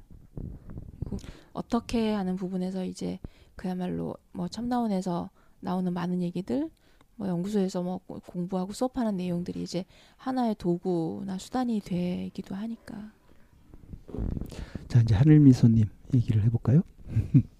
그리고 1.01 1.17
어떻게 1.51 2.13
하는 2.13 2.37
부분에서 2.37 2.85
이제 2.85 3.19
그야말로 3.57 4.15
뭐 4.31 4.47
첨다운에서 4.47 5.29
나오는 5.59 5.91
많은 5.93 6.21
얘기들 6.21 6.69
뭐 7.17 7.27
연구소에서 7.27 7.81
뭐 7.83 7.99
고- 8.07 8.19
공부하고 8.25 8.71
수업하는 8.71 9.17
내용들이 9.17 9.61
이제 9.61 9.83
하나의 10.15 10.55
도구나 10.57 11.37
수단이 11.37 11.81
되기도 11.81 12.55
하니까 12.55 13.11
자 14.87 15.01
이제 15.01 15.13
하늘미소님 15.13 15.87
얘기를 16.13 16.41
해볼까요? 16.43 16.83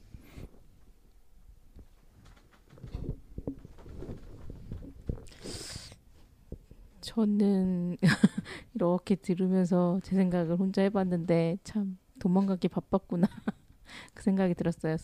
저는 7.16 7.98
이렇게 8.76 9.16
들으면서 9.16 10.00
제 10.04 10.16
생각을 10.16 10.58
혼자 10.60 10.82
해봤는데 10.82 11.60
참 11.64 11.98
도망가기 12.20 12.68
바빴구나 12.68 13.28
그 14.14 14.24
생각이 14.24 14.54
들었어요. 14.56 14.98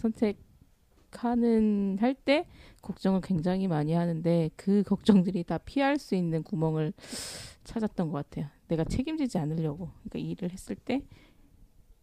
선택하는 1.12 1.98
할 2.02 2.14
때 2.16 2.48
걱정을 2.82 3.22
굉장히 3.22 3.68
많이 3.68 3.94
하는데 3.94 4.50
그 4.58 4.84
걱정들이 4.84 5.44
다 5.46 5.58
피할 5.60 5.98
수 5.98 6.16
있는 6.16 6.44
구멍을 6.44 6.94
찾았던 7.64 8.12
것 8.12 8.30
같아요. 8.30 8.50
내가 8.68 8.84
책임지지 8.84 9.38
않으려고 9.38 9.90
그러니까 10.04 10.20
일을 10.20 10.52
했을 10.52 10.76
때 10.76 11.04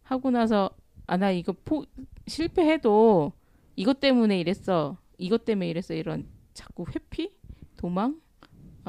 하고 0.03 0.31
나서 0.31 0.71
아 1.07 1.17
나 1.17 1.31
이거 1.31 1.53
포 1.65 1.85
실패해도 2.27 3.33
이것 3.75 3.99
때문에 3.99 4.39
이랬어 4.39 4.97
이것 5.17 5.45
때문에 5.45 5.69
이랬어 5.69 5.93
이런 5.95 6.27
자꾸 6.53 6.85
회피 6.95 7.33
도망 7.77 8.21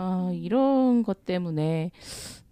아 0.01 0.31
이런 0.33 1.03
것 1.03 1.27
때문에 1.27 1.91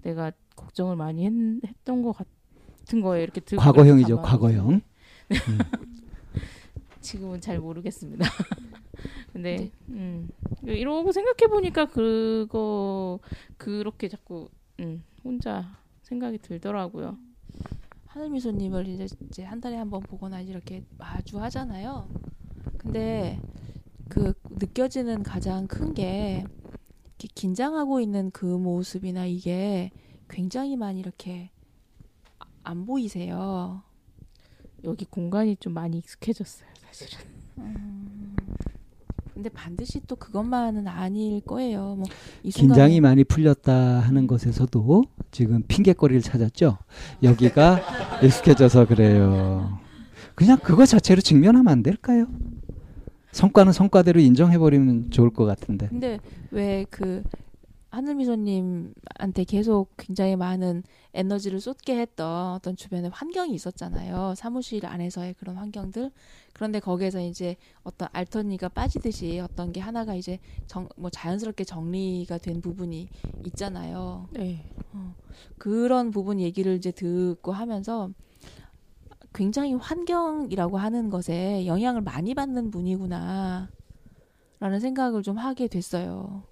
내가 0.03 0.33
걱정을 0.55 0.97
많이 0.97 1.25
했, 1.25 1.33
했던 1.67 2.03
것 2.03 2.13
같은 2.13 3.01
거예요. 3.01 3.23
이렇게 3.23 3.41
들고 3.41 3.63
과거형이죠. 3.63 4.21
과거형. 4.21 4.81
지금은 7.01 7.41
잘 7.41 7.59
모르겠습니다. 7.59 8.27
근데 9.33 9.57
네. 9.57 9.73
음, 9.91 10.29
이러고 10.63 11.13
생각해 11.13 11.49
보니까 11.51 11.87
그거 11.87 13.21
그렇게 13.57 14.09
자꾸 14.09 14.49
음, 14.81 15.03
혼자 15.25 15.65
생각이 16.03 16.39
들더라고요. 16.39 17.17
하늘미소님을 18.07 18.89
이제, 18.89 19.07
이제 19.29 19.45
한 19.45 19.61
달에 19.61 19.77
한 19.77 19.91
번 19.91 20.01
보거나 20.03 20.41
이렇게 20.41 20.83
마주 20.99 21.41
하잖아요. 21.41 22.09
근데 22.79 23.41
그 24.09 24.33
느껴지는 24.51 25.23
가장 25.23 25.67
큰 25.67 25.95
게 25.95 26.45
긴장하고 27.27 28.01
있는 28.01 28.31
그 28.31 28.45
모습이나 28.47 29.27
이게 29.27 29.91
굉장히 30.29 30.77
많이 30.77 31.01
이렇게 31.01 31.51
아- 32.39 32.45
안 32.63 32.87
보이세요. 32.87 33.83
여기 34.85 35.05
공간이 35.05 35.57
좀 35.57 35.73
많이 35.75 35.99
익숙해졌어요, 35.99 36.69
사실은. 36.93 37.25
근데 39.35 39.49
반드시 39.51 40.01
또 40.07 40.17
그것만은 40.17 40.87
아닐 40.89 41.41
거예요. 41.41 41.95
뭐 41.97 42.05
긴장이 42.43 43.01
많이 43.01 43.23
풀렸다 43.25 43.73
하는 44.01 44.27
것에서도 44.27 45.05
지금 45.31 45.63
핑계거리를 45.69 46.23
찾았죠. 46.23 46.79
여기가 47.23 47.81
익숙해져서 48.25 48.87
그래요. 48.87 49.79
그냥 50.35 50.59
그거 50.59 50.85
자체로 50.87 51.21
직면하면 51.21 51.69
안 51.69 51.83
될까요? 51.83 52.27
성과는 53.39 53.73
성과대로 53.73 54.19
인정해버리면 54.21 55.11
좋을 55.13 55.31
것 55.31 55.45
같은데. 55.45 55.89
근데 55.89 56.19
왜 56.51 56.85
그 56.91 57.23
하늘미소님한테 57.91 59.45
계속 59.47 59.91
굉장히 59.97 60.37
많은 60.37 60.83
에너지를 61.15 61.61
쏟게 61.61 61.99
했던 61.99 62.53
어떤 62.53 62.77
주변의 62.77 63.11
환경이 63.15 63.55
있었잖아요. 63.55 64.35
사무실 64.37 64.85
안에서의 64.85 65.35
그런 65.35 65.57
환경들. 65.57 66.11
그런데 66.53 66.81
거기에서 66.81 67.21
이제 67.21 67.57
어떤 67.85 68.09
알턴니가 68.13 68.69
빠지듯이 68.71 69.41
어떤 69.41 69.73
게 69.73 69.81
하나가 69.81 70.15
이제 70.15 70.39
정, 70.67 70.89
뭐 70.97 71.09
자연스럽게 71.09 71.65
정리가 71.65 72.39
된 72.39 72.61
부분이 72.61 73.09
있잖아요. 73.47 74.29
네. 74.33 74.65
어, 74.93 75.15
그런 75.57 76.11
부분 76.11 76.41
얘기를 76.41 76.75
이제 76.75 76.91
듣고 76.91 77.53
하면서 77.53 78.11
굉장히 79.33 79.75
환경이라고 79.75 80.79
하는 80.79 81.11
것에 81.11 81.67
영향을 81.67 82.01
많이 82.01 82.35
받는 82.35 82.71
분이구나 82.71 83.69
라는 84.61 84.81
생각을 84.81 85.23
좀 85.23 85.37
하게 85.37 85.69
됐어요. 85.69 86.43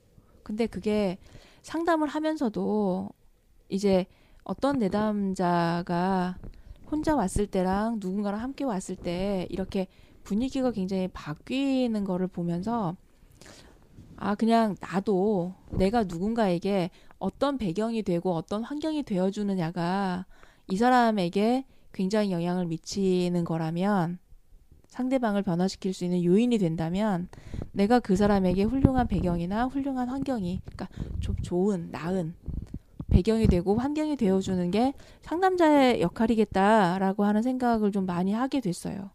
근데 0.42 0.66
그게 0.66 1.18
상담을 1.62 2.06
하면서도 2.08 3.08
이제 3.68 4.06
어떤 4.44 4.78
내담자가 4.78 6.38
혼자 6.88 7.16
왔을 7.16 7.48
때랑 7.48 7.96
누군가랑 7.98 8.40
함께 8.40 8.62
왔을 8.62 8.94
때 8.94 9.48
이렇게 9.50 9.88
분위기가 10.22 10.70
굉장히 10.70 11.08
바뀌는 11.08 12.04
거를 12.04 12.28
보면서 12.28 12.96
아 14.16 14.34
그냥 14.34 14.76
나도 14.80 15.54
내가 15.70 16.04
누군가에게 16.04 16.90
어떤 17.18 17.58
배경이 17.58 18.02
되고 18.02 18.32
어떤 18.34 18.62
환경이 18.62 19.02
되어주느냐가 19.02 20.26
이 20.68 20.76
사람에게 20.76 21.64
굉장히 21.96 22.30
영향을 22.30 22.66
미치는 22.66 23.44
거라면 23.44 24.18
상대방을 24.88 25.42
변화시킬 25.42 25.94
수 25.94 26.04
있는 26.04 26.22
요인이 26.22 26.58
된다면 26.58 27.28
내가 27.72 28.00
그 28.00 28.16
사람에게 28.16 28.64
훌륭한 28.64 29.08
배경이나 29.08 29.64
훌륭한 29.66 30.10
환경이 30.10 30.60
그러니까 30.64 30.88
좀 31.20 31.36
좋은 31.36 31.88
나은 31.90 32.34
배경이 33.08 33.46
되고 33.46 33.76
환경이 33.76 34.16
되어주는 34.16 34.70
게 34.70 34.92
상담자의 35.22 36.02
역할이겠다라고 36.02 37.24
하는 37.24 37.42
생각을 37.42 37.92
좀 37.92 38.04
많이 38.04 38.32
하게 38.32 38.60
됐어요. 38.60 39.10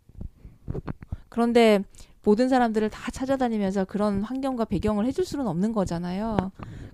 그런데 1.29 1.83
모든 2.23 2.49
사람들을 2.49 2.89
다 2.89 3.11
찾아다니면서 3.11 3.85
그런 3.85 4.23
환경과 4.23 4.65
배경을 4.65 5.05
해줄 5.05 5.25
수는 5.25 5.47
없는 5.47 5.73
거잖아요. 5.73 6.37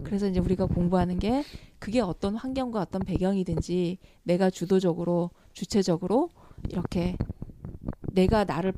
그래서 0.03 0.28
이제 0.28 0.39
우리가 0.39 0.67
공부하는 0.67 1.19
게 1.19 1.43
그게 1.80 1.99
어떤 1.99 2.36
환경과 2.36 2.82
어떤 2.82 3.01
배경이든지 3.01 3.97
내가 4.23 4.49
주도적으로 4.49 5.32
주체적으로 5.53 6.30
이렇게 6.69 7.17
내가 8.13 8.45
나를 8.45 8.73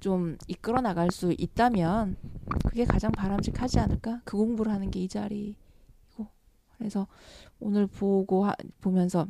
좀 0.00 0.36
이끌어 0.48 0.80
나갈 0.80 1.10
수 1.10 1.34
있다면 1.36 2.16
그게 2.66 2.84
가장 2.84 3.10
바람직하지 3.12 3.78
않을까? 3.80 4.20
그 4.24 4.36
공부를 4.36 4.72
하는 4.72 4.90
게 4.90 5.00
이 5.00 5.08
자리이고 5.08 5.56
그래서 6.78 7.06
오늘 7.60 7.86
보고 7.86 8.44
하, 8.46 8.54
보면서 8.80 9.26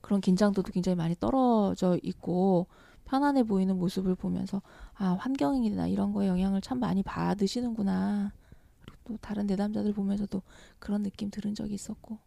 그런 0.00 0.20
긴장도도 0.20 0.72
굉장히 0.72 0.96
많이 0.96 1.14
떨어져 1.18 1.98
있고 2.02 2.66
편안해 3.08 3.44
보이는 3.44 3.76
모습을 3.76 4.14
보면서 4.14 4.60
아 4.94 5.16
환경이나 5.18 5.88
이런 5.88 6.12
거에 6.12 6.28
영향을 6.28 6.60
참 6.60 6.78
많이 6.78 7.02
받으시는구나 7.02 8.32
그리고 8.80 8.98
또 9.04 9.16
다른 9.20 9.46
내담자들 9.46 9.94
보면서도 9.94 10.42
그런 10.78 11.02
느낌 11.02 11.30
들은 11.30 11.54
적이 11.54 11.74
있었고 11.74 12.18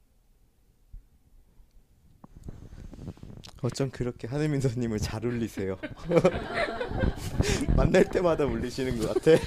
어쩜 3.62 3.92
그렇게 3.92 4.28
하늘민서님을 4.28 4.98
잘 4.98 5.24
울리세요. 5.24 5.78
만날 7.78 8.04
때마다 8.06 8.44
울리시는 8.44 9.00
것 9.00 9.14
같아. 9.14 9.40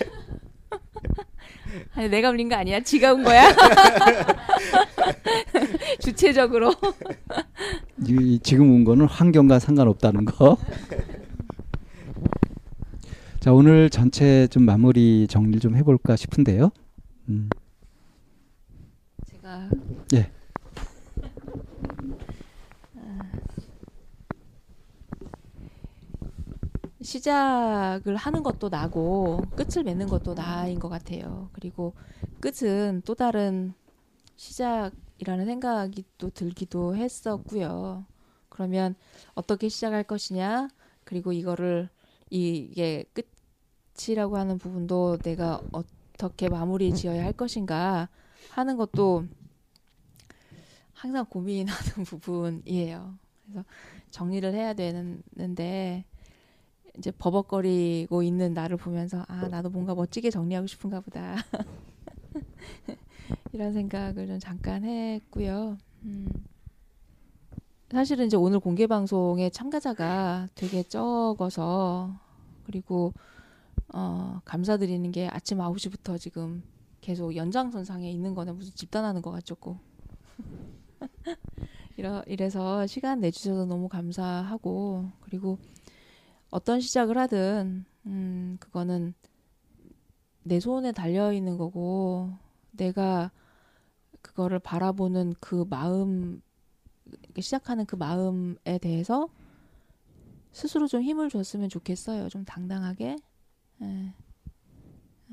아니 1.95 2.09
내가 2.09 2.30
울린 2.30 2.49
거 2.49 2.55
아니야 2.55 2.80
지가 2.80 3.12
운 3.12 3.24
거야 3.24 3.51
주체적으로 6.01 6.72
이, 8.07 8.39
지금 8.43 8.70
온 8.70 8.85
거는 8.85 9.07
환경과 9.07 9.59
상관없다는 9.59 10.26
거. 10.26 10.59
자 13.55 13.57
오늘 13.57 13.88
전체 13.88 14.48
좀 14.48 14.64
마무리 14.64 15.28
정리 15.28 15.61
좀 15.61 15.76
해볼까 15.76 16.16
싶은데요. 16.16 16.72
음, 17.28 17.48
제가 19.26 19.70
예. 20.14 20.32
시작을 27.00 28.16
하는 28.16 28.42
것도 28.42 28.70
나고 28.70 29.44
끝을 29.55 29.84
맺는 29.84 30.09
것도 30.09 30.34
나인 30.34 30.80
것 30.80 30.88
같아요. 30.88 31.48
그리고 31.52 31.94
끝은 32.40 33.02
또 33.05 33.14
다른 33.14 33.72
시작이라는 34.34 35.46
생각이 35.46 36.05
또 36.18 36.28
들기도 36.30 36.96
했었고요. 36.96 38.05
그러면 38.48 38.96
어떻게 39.34 39.68
시작할 39.68 40.02
것이냐? 40.02 40.66
그리고 41.05 41.32
이거를 41.32 41.88
이게 42.30 43.05
끝 43.12 43.34
이라고 44.09 44.36
하는 44.36 44.59
부분도 44.59 45.18
내가 45.18 45.61
어떻게 45.72 46.49
마무리 46.49 46.92
지어야 46.92 47.24
할 47.24 47.32
것인가 47.32 48.09
하는 48.51 48.76
것도 48.76 49.26
항상 50.92 51.24
고민하는 51.26 51.74
부분이에요. 52.05 53.14
그래서 53.45 53.64
정리를 54.11 54.53
해야 54.53 54.74
되는데 54.74 56.05
이제 56.99 57.11
버벅거리고 57.11 58.22
있는 58.22 58.55
나를 58.55 58.76
보면서 58.76 59.24
아 59.28 59.49
나도 59.49 59.70
뭔가 59.70 59.95
멋지게 59.95 60.30
정리하고 60.30 60.66
싶은가 60.66 61.01
보다 61.01 61.36
이런 63.53 63.72
생각을 63.72 64.26
좀 64.26 64.38
잠깐 64.38 64.84
했고요. 64.84 65.78
음. 66.05 66.28
사실은 67.90 68.26
이제 68.26 68.36
오늘 68.36 68.61
공개 68.61 68.86
방송에 68.86 69.51
참가자가 69.51 70.49
되게 70.55 70.82
적어서 70.82 72.18
그리고 72.66 73.12
어, 73.97 74.40
감사드리는 74.45 75.12
게 75.12 75.28
아침 75.28 75.59
9시부터 75.59 76.18
지금 76.18 76.64
계속 77.01 77.36
연장선상에 77.36 78.11
있는 78.11 78.34
거는 78.34 78.57
무슨 78.57 78.74
집단하는 78.74 79.22
것 79.22 79.30
같죠. 79.30 79.57
이러, 81.97 82.20
이래서 82.26 82.88
시간 82.88 83.20
내주셔서 83.20 83.66
너무 83.66 83.88
감사하고 83.88 85.12
그리고 85.20 85.59
어떤 86.51 86.80
시작을 86.80 87.16
하든 87.18 87.84
음 88.07 88.57
그거는 88.59 89.14
내 90.42 90.59
손에 90.59 90.90
달려 90.90 91.32
있는 91.32 91.57
거고 91.57 92.32
내가 92.72 93.30
그거를 94.22 94.59
바라보는 94.59 95.34
그 95.38 95.66
마음 95.70 96.42
시작하는 97.38 97.86
그 97.86 97.95
마음에 97.95 98.78
대해서 98.80 99.28
스스로 100.51 100.88
좀 100.88 101.01
힘을 101.01 101.30
줬으면 101.30 101.68
좋겠어요. 101.68 102.28
좀 102.28 102.45
당당하게 102.45 103.18
예. 103.83 104.14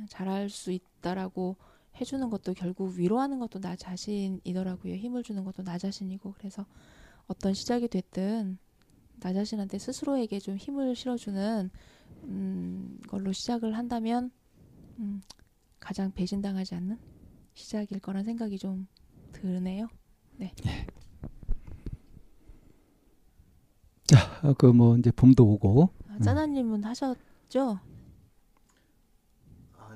잘할 0.10 0.50
수 0.50 0.72
있다라고 0.72 1.58
해주는 2.00 2.30
것도 2.30 2.54
결국 2.54 2.96
위로하는 2.98 3.39
것도 3.39 3.60
나 3.60 3.76
자신이더라고요. 3.76 4.96
힘을 4.96 5.24
주는 5.24 5.44
것도 5.44 5.64
나 5.64 5.78
자신이고 5.78 6.34
그래서 6.38 6.66
어떤 7.28 7.54
시작이 7.54 7.88
됐든 7.88 8.58
나 9.20 9.34
자신한테 9.34 9.78
스스로에게 9.78 10.39
좀 10.39 10.56
힘을 10.58 10.96
실어주는 10.96 11.70
음, 12.24 13.00
걸로 13.08 13.32
시작을 13.32 13.78
한다면 13.78 14.32
음, 15.00 15.22
가장 15.80 16.12
배신당하지 16.12 16.76
않는 16.76 16.98
시작일 17.54 18.00
거란 18.00 18.24
생각이 18.24 18.58
좀 18.58 18.88
드네요. 19.34 19.88
그뭐 24.58 24.98
이제 24.98 25.12
봄도 25.12 25.46
오고 25.46 25.89
아, 26.08 26.20
짜나님은 26.20 26.84
하셨죠? 26.84 27.80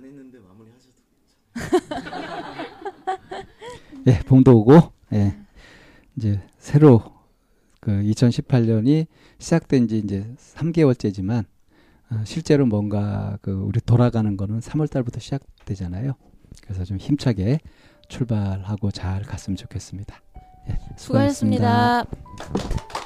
안 0.06 0.10
했는데 0.10 0.38
마무리 0.39 0.72
하셔도. 0.72 0.93
예, 4.08 4.20
봄도 4.20 4.60
오고 4.60 4.93
예. 5.14 5.36
이제 6.16 6.39
새로 6.58 7.01
그 7.80 7.91
2018년이 7.91 9.08
시작된 9.39 9.88
지 9.88 9.97
이제 9.97 10.32
3개월째지만 10.38 11.45
어, 12.12 12.22
실제로 12.24 12.66
뭔가 12.68 13.38
그 13.41 13.51
우리 13.51 13.80
돌아가는 13.82 14.38
거는 14.38 14.60
3월 14.60 14.89
달부터 14.89 15.20
시작되잖아요. 15.20 16.14
그래서 16.62 16.86
좀 16.86 16.97
힘차게 16.97 17.60
출발하고 18.08 18.91
잘 18.91 19.24
갔으면 19.24 19.58
좋겠습니다. 19.58 20.22
예, 20.70 20.78
수고하셨습니다. 20.97 22.06
수고하셨습니다. 22.06 23.05